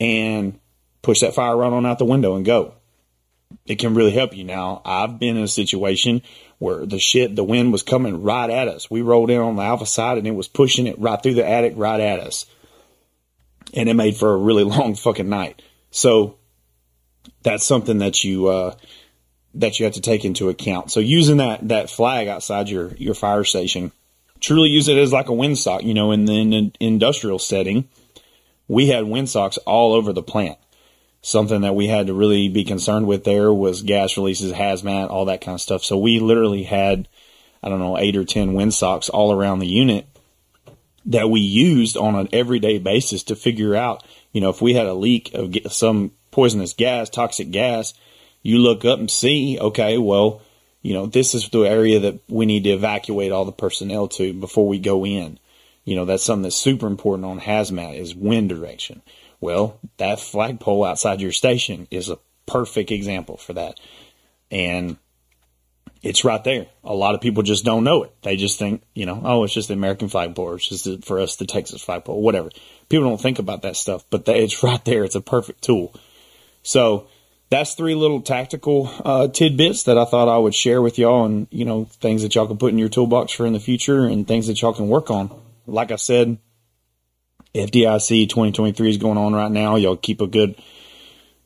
and 0.00 0.58
push 1.02 1.20
that 1.20 1.34
fire 1.34 1.56
right 1.56 1.72
on 1.72 1.86
out 1.86 1.98
the 1.98 2.04
window 2.04 2.36
and 2.36 2.44
go. 2.44 2.74
It 3.66 3.76
can 3.76 3.94
really 3.94 4.12
help 4.12 4.36
you. 4.36 4.44
Now, 4.44 4.80
I've 4.84 5.18
been 5.18 5.36
in 5.36 5.42
a 5.42 5.48
situation 5.48 6.22
where 6.58 6.86
the 6.86 6.98
shit, 6.98 7.36
the 7.36 7.44
wind 7.44 7.72
was 7.72 7.82
coming 7.82 8.22
right 8.22 8.48
at 8.48 8.68
us. 8.68 8.90
We 8.90 9.02
rolled 9.02 9.30
in 9.30 9.40
on 9.40 9.56
the 9.56 9.62
alpha 9.62 9.86
side 9.86 10.18
and 10.18 10.26
it 10.26 10.32
was 10.32 10.48
pushing 10.48 10.86
it 10.86 10.98
right 10.98 11.20
through 11.20 11.34
the 11.34 11.48
attic, 11.48 11.74
right 11.76 12.00
at 12.00 12.20
us. 12.20 12.46
And 13.74 13.88
it 13.88 13.94
made 13.94 14.16
for 14.16 14.32
a 14.32 14.38
really 14.38 14.64
long 14.64 14.94
fucking 14.94 15.28
night. 15.28 15.62
So 15.90 16.38
that's 17.42 17.66
something 17.66 17.98
that 17.98 18.24
you, 18.24 18.48
uh, 18.48 18.74
that 19.54 19.78
you 19.78 19.84
have 19.84 19.94
to 19.94 20.00
take 20.00 20.24
into 20.24 20.48
account. 20.48 20.90
So 20.90 21.00
using 21.00 21.38
that, 21.38 21.68
that 21.68 21.90
flag 21.90 22.28
outside 22.28 22.68
your, 22.68 22.94
your 22.96 23.14
fire 23.14 23.44
station, 23.44 23.92
truly 24.40 24.68
use 24.68 24.88
it 24.88 24.98
as 24.98 25.12
like 25.12 25.28
a 25.28 25.32
windsock, 25.32 25.82
you 25.82 25.94
know, 25.94 26.12
in 26.12 26.26
the 26.26 26.34
in 26.34 26.72
industrial 26.78 27.38
setting, 27.38 27.88
we 28.68 28.88
had 28.88 29.04
windsocks 29.04 29.56
all 29.58 29.94
over 29.94 30.12
the 30.12 30.22
plant 30.22 30.58
something 31.26 31.62
that 31.62 31.74
we 31.74 31.88
had 31.88 32.06
to 32.06 32.14
really 32.14 32.48
be 32.48 32.62
concerned 32.62 33.04
with 33.04 33.24
there 33.24 33.52
was 33.52 33.82
gas 33.82 34.16
releases, 34.16 34.52
hazmat, 34.52 35.10
all 35.10 35.24
that 35.24 35.40
kind 35.40 35.56
of 35.56 35.60
stuff. 35.60 35.82
So 35.82 35.98
we 35.98 36.20
literally 36.20 36.62
had, 36.62 37.08
I 37.64 37.68
don't 37.68 37.80
know, 37.80 37.98
eight 37.98 38.14
or 38.14 38.24
10 38.24 38.54
windsocks 38.54 39.08
all 39.08 39.32
around 39.32 39.58
the 39.58 39.66
unit 39.66 40.06
that 41.06 41.28
we 41.28 41.40
used 41.40 41.96
on 41.96 42.14
an 42.14 42.28
everyday 42.32 42.78
basis 42.78 43.24
to 43.24 43.34
figure 43.34 43.74
out, 43.74 44.04
you 44.30 44.40
know, 44.40 44.50
if 44.50 44.62
we 44.62 44.74
had 44.74 44.86
a 44.86 44.94
leak 44.94 45.32
of 45.34 45.52
some 45.72 46.12
poisonous 46.30 46.74
gas, 46.74 47.10
toxic 47.10 47.50
gas, 47.50 47.92
you 48.42 48.58
look 48.58 48.84
up 48.84 49.00
and 49.00 49.10
see, 49.10 49.58
okay, 49.58 49.98
well, 49.98 50.42
you 50.80 50.94
know, 50.94 51.06
this 51.06 51.34
is 51.34 51.48
the 51.48 51.62
area 51.62 51.98
that 51.98 52.20
we 52.28 52.46
need 52.46 52.62
to 52.62 52.70
evacuate 52.70 53.32
all 53.32 53.44
the 53.44 53.50
personnel 53.50 54.06
to 54.06 54.32
before 54.32 54.68
we 54.68 54.78
go 54.78 55.04
in. 55.04 55.40
You 55.84 55.96
know, 55.96 56.04
that's 56.04 56.22
something 56.22 56.44
that's 56.44 56.54
super 56.54 56.86
important 56.86 57.26
on 57.26 57.40
hazmat 57.40 57.98
is 57.98 58.14
wind 58.14 58.48
direction. 58.48 59.02
Well, 59.40 59.78
that 59.98 60.20
flagpole 60.20 60.84
outside 60.84 61.20
your 61.20 61.32
station 61.32 61.86
is 61.90 62.08
a 62.08 62.18
perfect 62.46 62.90
example 62.90 63.36
for 63.36 63.52
that. 63.54 63.78
And 64.50 64.96
it's 66.02 66.24
right 66.24 66.42
there. 66.44 66.66
A 66.84 66.94
lot 66.94 67.14
of 67.14 67.20
people 67.20 67.42
just 67.42 67.64
don't 67.64 67.84
know 67.84 68.04
it. 68.04 68.14
They 68.22 68.36
just 68.36 68.58
think, 68.58 68.82
you 68.94 69.06
know, 69.06 69.20
oh, 69.24 69.44
it's 69.44 69.54
just 69.54 69.68
the 69.68 69.74
American 69.74 70.08
flagpole, 70.08 70.54
it's 70.54 70.68
just 70.68 71.04
for 71.04 71.20
us 71.20 71.36
the 71.36 71.46
Texas 71.46 71.82
flagpole, 71.82 72.22
whatever. 72.22 72.50
People 72.88 73.08
don't 73.08 73.20
think 73.20 73.38
about 73.38 73.62
that 73.62 73.76
stuff, 73.76 74.04
but 74.10 74.28
it's 74.28 74.62
right 74.62 74.84
there. 74.84 75.04
It's 75.04 75.16
a 75.16 75.20
perfect 75.20 75.62
tool. 75.62 75.94
So 76.62 77.08
that's 77.50 77.74
three 77.74 77.94
little 77.94 78.20
tactical 78.20 78.90
uh, 79.04 79.28
tidbits 79.28 79.84
that 79.84 79.98
I 79.98 80.04
thought 80.04 80.28
I 80.28 80.38
would 80.38 80.54
share 80.54 80.82
with 80.82 80.98
y'all, 80.98 81.24
and 81.24 81.46
you 81.50 81.64
know, 81.64 81.84
things 81.84 82.22
that 82.22 82.34
y'all 82.34 82.46
can 82.46 82.58
put 82.58 82.72
in 82.72 82.78
your 82.78 82.88
toolbox 82.88 83.32
for 83.32 83.46
in 83.46 83.52
the 83.52 83.60
future, 83.60 84.04
and 84.04 84.26
things 84.26 84.48
that 84.48 84.60
y'all 84.60 84.72
can 84.72 84.88
work 84.88 85.10
on. 85.10 85.30
Like 85.66 85.92
I 85.92 85.96
said, 85.96 86.38
FDIC 87.56 88.28
2023 88.28 88.90
is 88.90 88.96
going 88.98 89.18
on 89.18 89.34
right 89.34 89.50
now. 89.50 89.76
Y'all 89.76 89.96
keep 89.96 90.20
a 90.20 90.26
good 90.26 90.60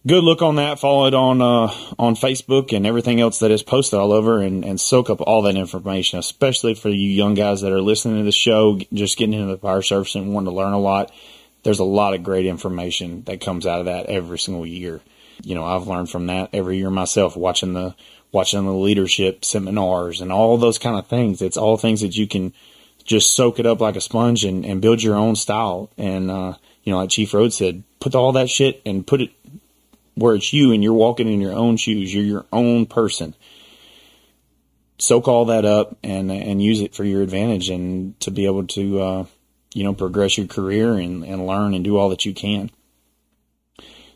good 0.07 0.25
look 0.25 0.43
on 0.43 0.57
that. 0.57 0.79
Follow 0.79 1.07
it 1.07 1.15
on 1.15 1.41
uh, 1.41 1.73
on 1.99 2.15
Facebook 2.15 2.75
and 2.77 2.87
everything 2.87 3.21
else 3.21 3.39
that 3.41 3.51
is 3.51 3.63
posted 3.63 3.99
all 3.99 4.13
over, 4.13 4.41
and, 4.41 4.65
and 4.65 4.81
soak 4.81 5.11
up 5.11 5.21
all 5.21 5.43
that 5.43 5.57
information, 5.57 6.19
especially 6.19 6.75
for 6.75 6.89
you 6.89 7.09
young 7.09 7.35
guys 7.35 7.61
that 7.61 7.73
are 7.73 7.83
listening 7.83 8.19
to 8.19 8.25
the 8.25 8.33
show, 8.33 8.79
just 8.93 9.19
getting 9.19 9.35
into 9.35 9.55
the 9.55 9.59
fire 9.59 9.83
service 9.83 10.15
and 10.15 10.33
wanting 10.33 10.51
to 10.51 10.57
learn 10.57 10.73
a 10.73 10.79
lot. 10.79 11.13
There's 11.63 11.79
a 11.79 11.85
lot 11.85 12.15
of 12.15 12.23
great 12.23 12.47
information 12.47 13.23
that 13.25 13.41
comes 13.41 13.67
out 13.67 13.81
of 13.81 13.85
that 13.87 14.07
every 14.07 14.39
single 14.39 14.67
year. 14.67 15.01
You 15.43 15.55
know, 15.55 15.65
I've 15.65 15.87
learned 15.87 16.11
from 16.11 16.27
that 16.27 16.51
every 16.53 16.79
year 16.79 16.91
myself, 16.91 17.37
watching 17.37 17.75
the 17.75 17.95
watching 18.33 18.65
the 18.65 18.73
leadership 18.73 19.45
seminars 19.45 20.21
and 20.21 20.33
all 20.33 20.57
those 20.57 20.79
kind 20.79 20.97
of 20.97 21.07
things. 21.07 21.43
It's 21.43 21.57
all 21.57 21.77
things 21.77 22.01
that 22.01 22.17
you 22.17 22.29
can 22.29 22.53
just 23.05 23.35
soak 23.35 23.59
it 23.59 23.67
up 23.67 23.81
like 23.81 23.97
a 23.97 24.01
sponge 24.01 24.45
and, 24.45 24.65
and 24.65 24.81
build 24.81 25.03
your 25.03 25.17
own 25.17 25.37
style. 25.37 25.91
And, 25.97 26.31
uh, 26.31 26.55
you 26.85 26.93
know, 26.93 26.99
like 26.99 27.11
Chief 27.11 27.33
Rhodes 27.35 27.57
said, 27.57 27.83
put 27.99 28.15
all 28.15 28.33
that 28.33 28.49
shit 28.49 28.81
and 28.87 29.07
put 29.07 29.21
it 29.21 29.31
where 30.15 30.35
it's 30.35 30.53
you 30.53 30.73
and 30.73 30.83
you're 30.83 30.93
walking 30.93 31.33
in 31.33 31.41
your 31.41 31.55
own 31.55 31.77
shoes. 31.77 32.15
You're 32.15 32.25
your 32.25 32.47
own 32.53 32.87
person. 32.87 33.35
Soak 34.99 35.29
all 35.29 35.47
that 35.47 35.65
up 35.65 35.97
and, 36.03 36.31
and 36.31 36.63
use 36.63 36.81
it 36.83 36.95
for 36.95 37.05
your 37.05 37.23
advantage 37.23 37.71
and 37.71 38.19
to 38.21 38.31
be 38.31 38.47
able 38.47 38.67
to, 38.69 39.01
uh, 39.01 39.25
you 39.73 39.85
know, 39.85 39.95
progress 39.95 40.37
your 40.37 40.47
career 40.47 40.95
and, 40.95 41.25
and 41.25 41.47
learn 41.47 41.75
and 41.75 41.85
do 41.85 41.97
all 41.97 42.11
that 42.11 42.25
you 42.25 42.35
can. 42.35 42.71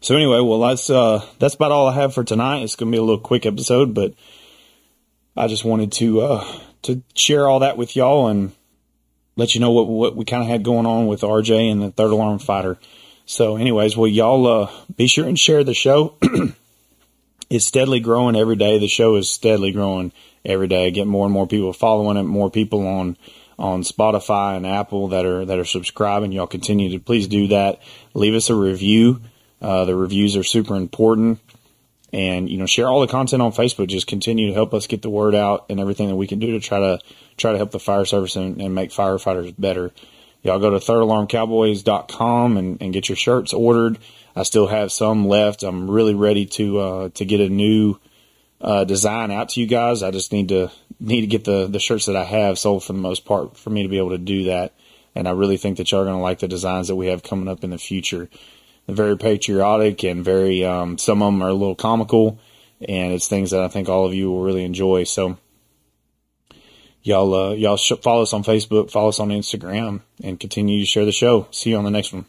So 0.01 0.15
anyway, 0.15 0.41
well, 0.41 0.61
that's, 0.61 0.91
uh, 0.91 1.25
that's 1.39 1.55
about 1.55 1.73
all 1.73 1.89
I 1.89 1.95
have 1.95 2.13
for 2.13 2.25
tonight. 2.25 2.63
It's 2.63 2.77
going 2.77 2.93
to 2.93 2.97
be 2.97 3.01
a 3.01 3.05
little 3.05 3.19
quick 3.19 3.47
episode, 3.47 3.95
but 3.95 4.13
I 5.35 5.49
just 5.49 5.65
wanted 5.65 5.93
to, 5.93 6.21
uh, 6.21 6.59
to 6.83 7.03
share 7.15 7.49
all 7.49 7.61
that 7.61 7.79
with 7.79 7.97
y'all 7.97 8.29
and, 8.29 8.53
let 9.37 9.55
you 9.55 9.61
know 9.61 9.71
what 9.71 9.89
what 9.89 10.17
we 10.17 10.25
kind 10.25 10.43
of 10.43 10.49
had 10.49 10.63
going 10.63 10.87
on 10.87 11.07
with 11.07 11.23
RJ 11.23 11.71
and 11.71 11.83
the 11.83 11.91
third 11.91 12.11
alarm 12.11 12.39
fighter. 12.39 12.79
So, 13.27 13.57
anyways, 13.57 13.97
well, 13.97 14.09
y'all 14.09 14.47
uh, 14.47 14.71
be 14.97 15.07
sure 15.07 15.27
and 15.27 15.39
share 15.39 15.65
the 15.65 15.75
show. 15.75 16.15
it's 17.51 17.65
steadily 17.65 18.01
growing 18.01 18.37
every 18.37 18.57
day. 18.57 18.79
The 18.79 18.89
show 18.89 19.17
is 19.17 19.31
steadily 19.31 19.73
growing 19.73 20.13
every 20.45 20.69
day. 20.69 20.91
Get 20.91 21.07
more 21.07 21.25
and 21.25 21.33
more 21.33 21.47
people 21.47 21.73
following 21.73 22.17
it, 22.17 22.25
more 22.25 22.51
people 22.51 22.87
on 22.87 23.17
on 23.59 23.83
Spotify 23.83 24.57
and 24.57 24.67
Apple 24.67 25.09
that 25.09 25.25
are 25.25 25.45
that 25.45 25.59
are 25.59 25.65
subscribing. 25.65 26.33
Y'all 26.33 26.47
continue 26.47 26.91
to 26.91 26.99
please 26.99 27.29
do 27.29 27.49
that. 27.49 27.81
Leave 28.13 28.35
us 28.35 28.51
a 28.51 28.55
review. 28.55 29.21
Uh, 29.61 29.85
the 29.87 29.97
reviews 29.97 30.37
are 30.37 30.45
super 30.45 30.77
important. 30.77 31.41
And 32.15 32.49
you 32.49 32.57
know 32.57 32.67
share 32.67 32.87
all 32.87 33.01
the 33.01 33.09
content 33.09 33.43
on 33.43 33.53
Facebook. 33.53 33.89
Just 33.89 34.07
continue 34.07 34.47
to 34.47 34.55
help 34.55 34.73
us 34.73 34.87
get 34.87 35.03
the 35.03 35.11
word 35.11 35.35
out 35.35 35.67
and 35.69 35.81
everything 35.81 36.09
that 36.09 36.15
we 36.15 36.29
can 36.29 36.39
do 36.39 36.53
to 36.53 36.61
try 36.61 36.79
to 36.79 37.01
try 37.37 37.51
to 37.51 37.59
help 37.59 37.73
the 37.73 37.81
fire 37.81 38.05
service 38.05 38.37
and, 38.37 38.61
and 38.61 38.75
make 38.75 38.91
firefighters 38.91 39.53
better. 39.59 39.91
Y'all 40.45 40.61
go 40.61 40.71
to 40.71 40.77
thirdalarmcowboys.com 40.77 42.57
and, 42.57 42.81
and 42.81 42.93
get 42.93 43.09
your 43.09 43.17
shirts 43.17 43.53
ordered. 43.53 43.99
I 44.37 44.45
still 44.45 44.69
have 44.69 44.93
some 44.93 45.27
left. 45.27 45.65
I'm 45.65 45.91
really 45.91 46.15
ready 46.15 46.47
to 46.47 46.79
uh, 46.79 47.09
to 47.15 47.25
get 47.25 47.41
a 47.41 47.49
new 47.49 47.99
uh, 48.61 48.85
design 48.85 49.33
out 49.33 49.49
to 49.51 49.61
you 49.61 49.67
guys. 49.67 50.05
I 50.05 50.13
just 50.13 50.33
need 50.33 50.51
to 50.51 50.71
need 51.01 51.23
to 51.23 51.27
get 51.27 51.45
the 51.45 51.67
the 51.67 51.81
shirts 51.81 52.07
that 52.07 52.17
I 52.17 52.25
have 52.25 52.61
sold 52.61 52.85
for 52.85 52.93
the 52.93 52.99
most 53.01 53.25
part 53.25 53.57
for 53.57 53.71
me 53.71 53.83
to 53.83 53.89
be 53.89 53.99
able 53.99 54.11
to 54.11 54.19
do 54.19 54.45
that. 54.45 54.73
And 55.17 55.27
I 55.27 55.33
really 55.33 55.57
think 55.57 55.79
that 55.79 55.91
y'all 55.91 56.03
are 56.03 56.05
going 56.05 56.17
to 56.17 56.23
like 56.23 56.41
the 56.41 56.49
designs 56.49 56.89
that 56.89 56.97
we 56.97 57.09
have 57.09 57.25
coming 57.25 57.49
up 57.49 57.65
in 57.65 57.71
the 57.71 57.79
future. 57.79 58.29
Very 58.89 59.17
patriotic 59.17 60.05
and 60.05 60.25
very 60.25 60.65
um, 60.65 60.99
some 60.99 61.23
of 61.23 61.33
them 61.33 61.43
are 61.43 61.49
a 61.49 61.55
little 61.55 61.75
comical, 61.75 62.39
and 62.87 63.13
it's 63.13 63.29
things 63.29 63.51
that 63.51 63.63
I 63.63 63.69
think 63.69 63.89
all 63.89 64.05
of 64.07 64.13
you 64.13 64.31
will 64.31 64.43
really 64.43 64.65
enjoy. 64.65 65.05
So 65.05 65.39
y'all 67.03 67.33
uh, 67.35 67.55
y'all 67.55 67.79
follow 67.79 68.23
us 68.23 68.35
on 68.35 68.45
Facebook, 68.45 68.91
follow 68.91 69.09
us 69.09 69.21
on 69.21 69.31
Instagram, 69.31 70.03
and 70.23 70.39
continue 70.39 70.81
to 70.81 70.87
share 70.87 71.07
the 71.07 71.13
show. 71.13 71.47
See 71.51 71.71
you 71.71 71.79
on 71.79 71.85
the 71.85 71.91
next 71.91 72.13
one. 72.13 72.27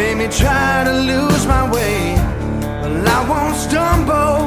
made 0.00 0.16
me 0.16 0.28
try 0.28 0.82
to 0.82 0.94
lose 1.10 1.46
my 1.46 1.64
way. 1.70 2.14
Well, 2.82 3.08
I 3.16 3.20
won't 3.30 3.56
stumble. 3.66 4.40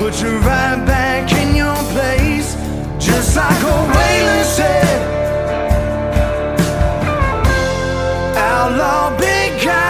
Put 0.00 0.12
you 0.22 0.32
right 0.50 0.80
back 0.94 1.32
in 1.40 1.54
your 1.54 1.80
place, 1.94 2.48
just 2.98 3.36
like 3.36 3.62
a 3.74 3.76
Waylon 3.94 4.44
said. 4.56 5.00
Outlaw 8.36 9.16
big 9.18 9.50
guy. 9.64 9.89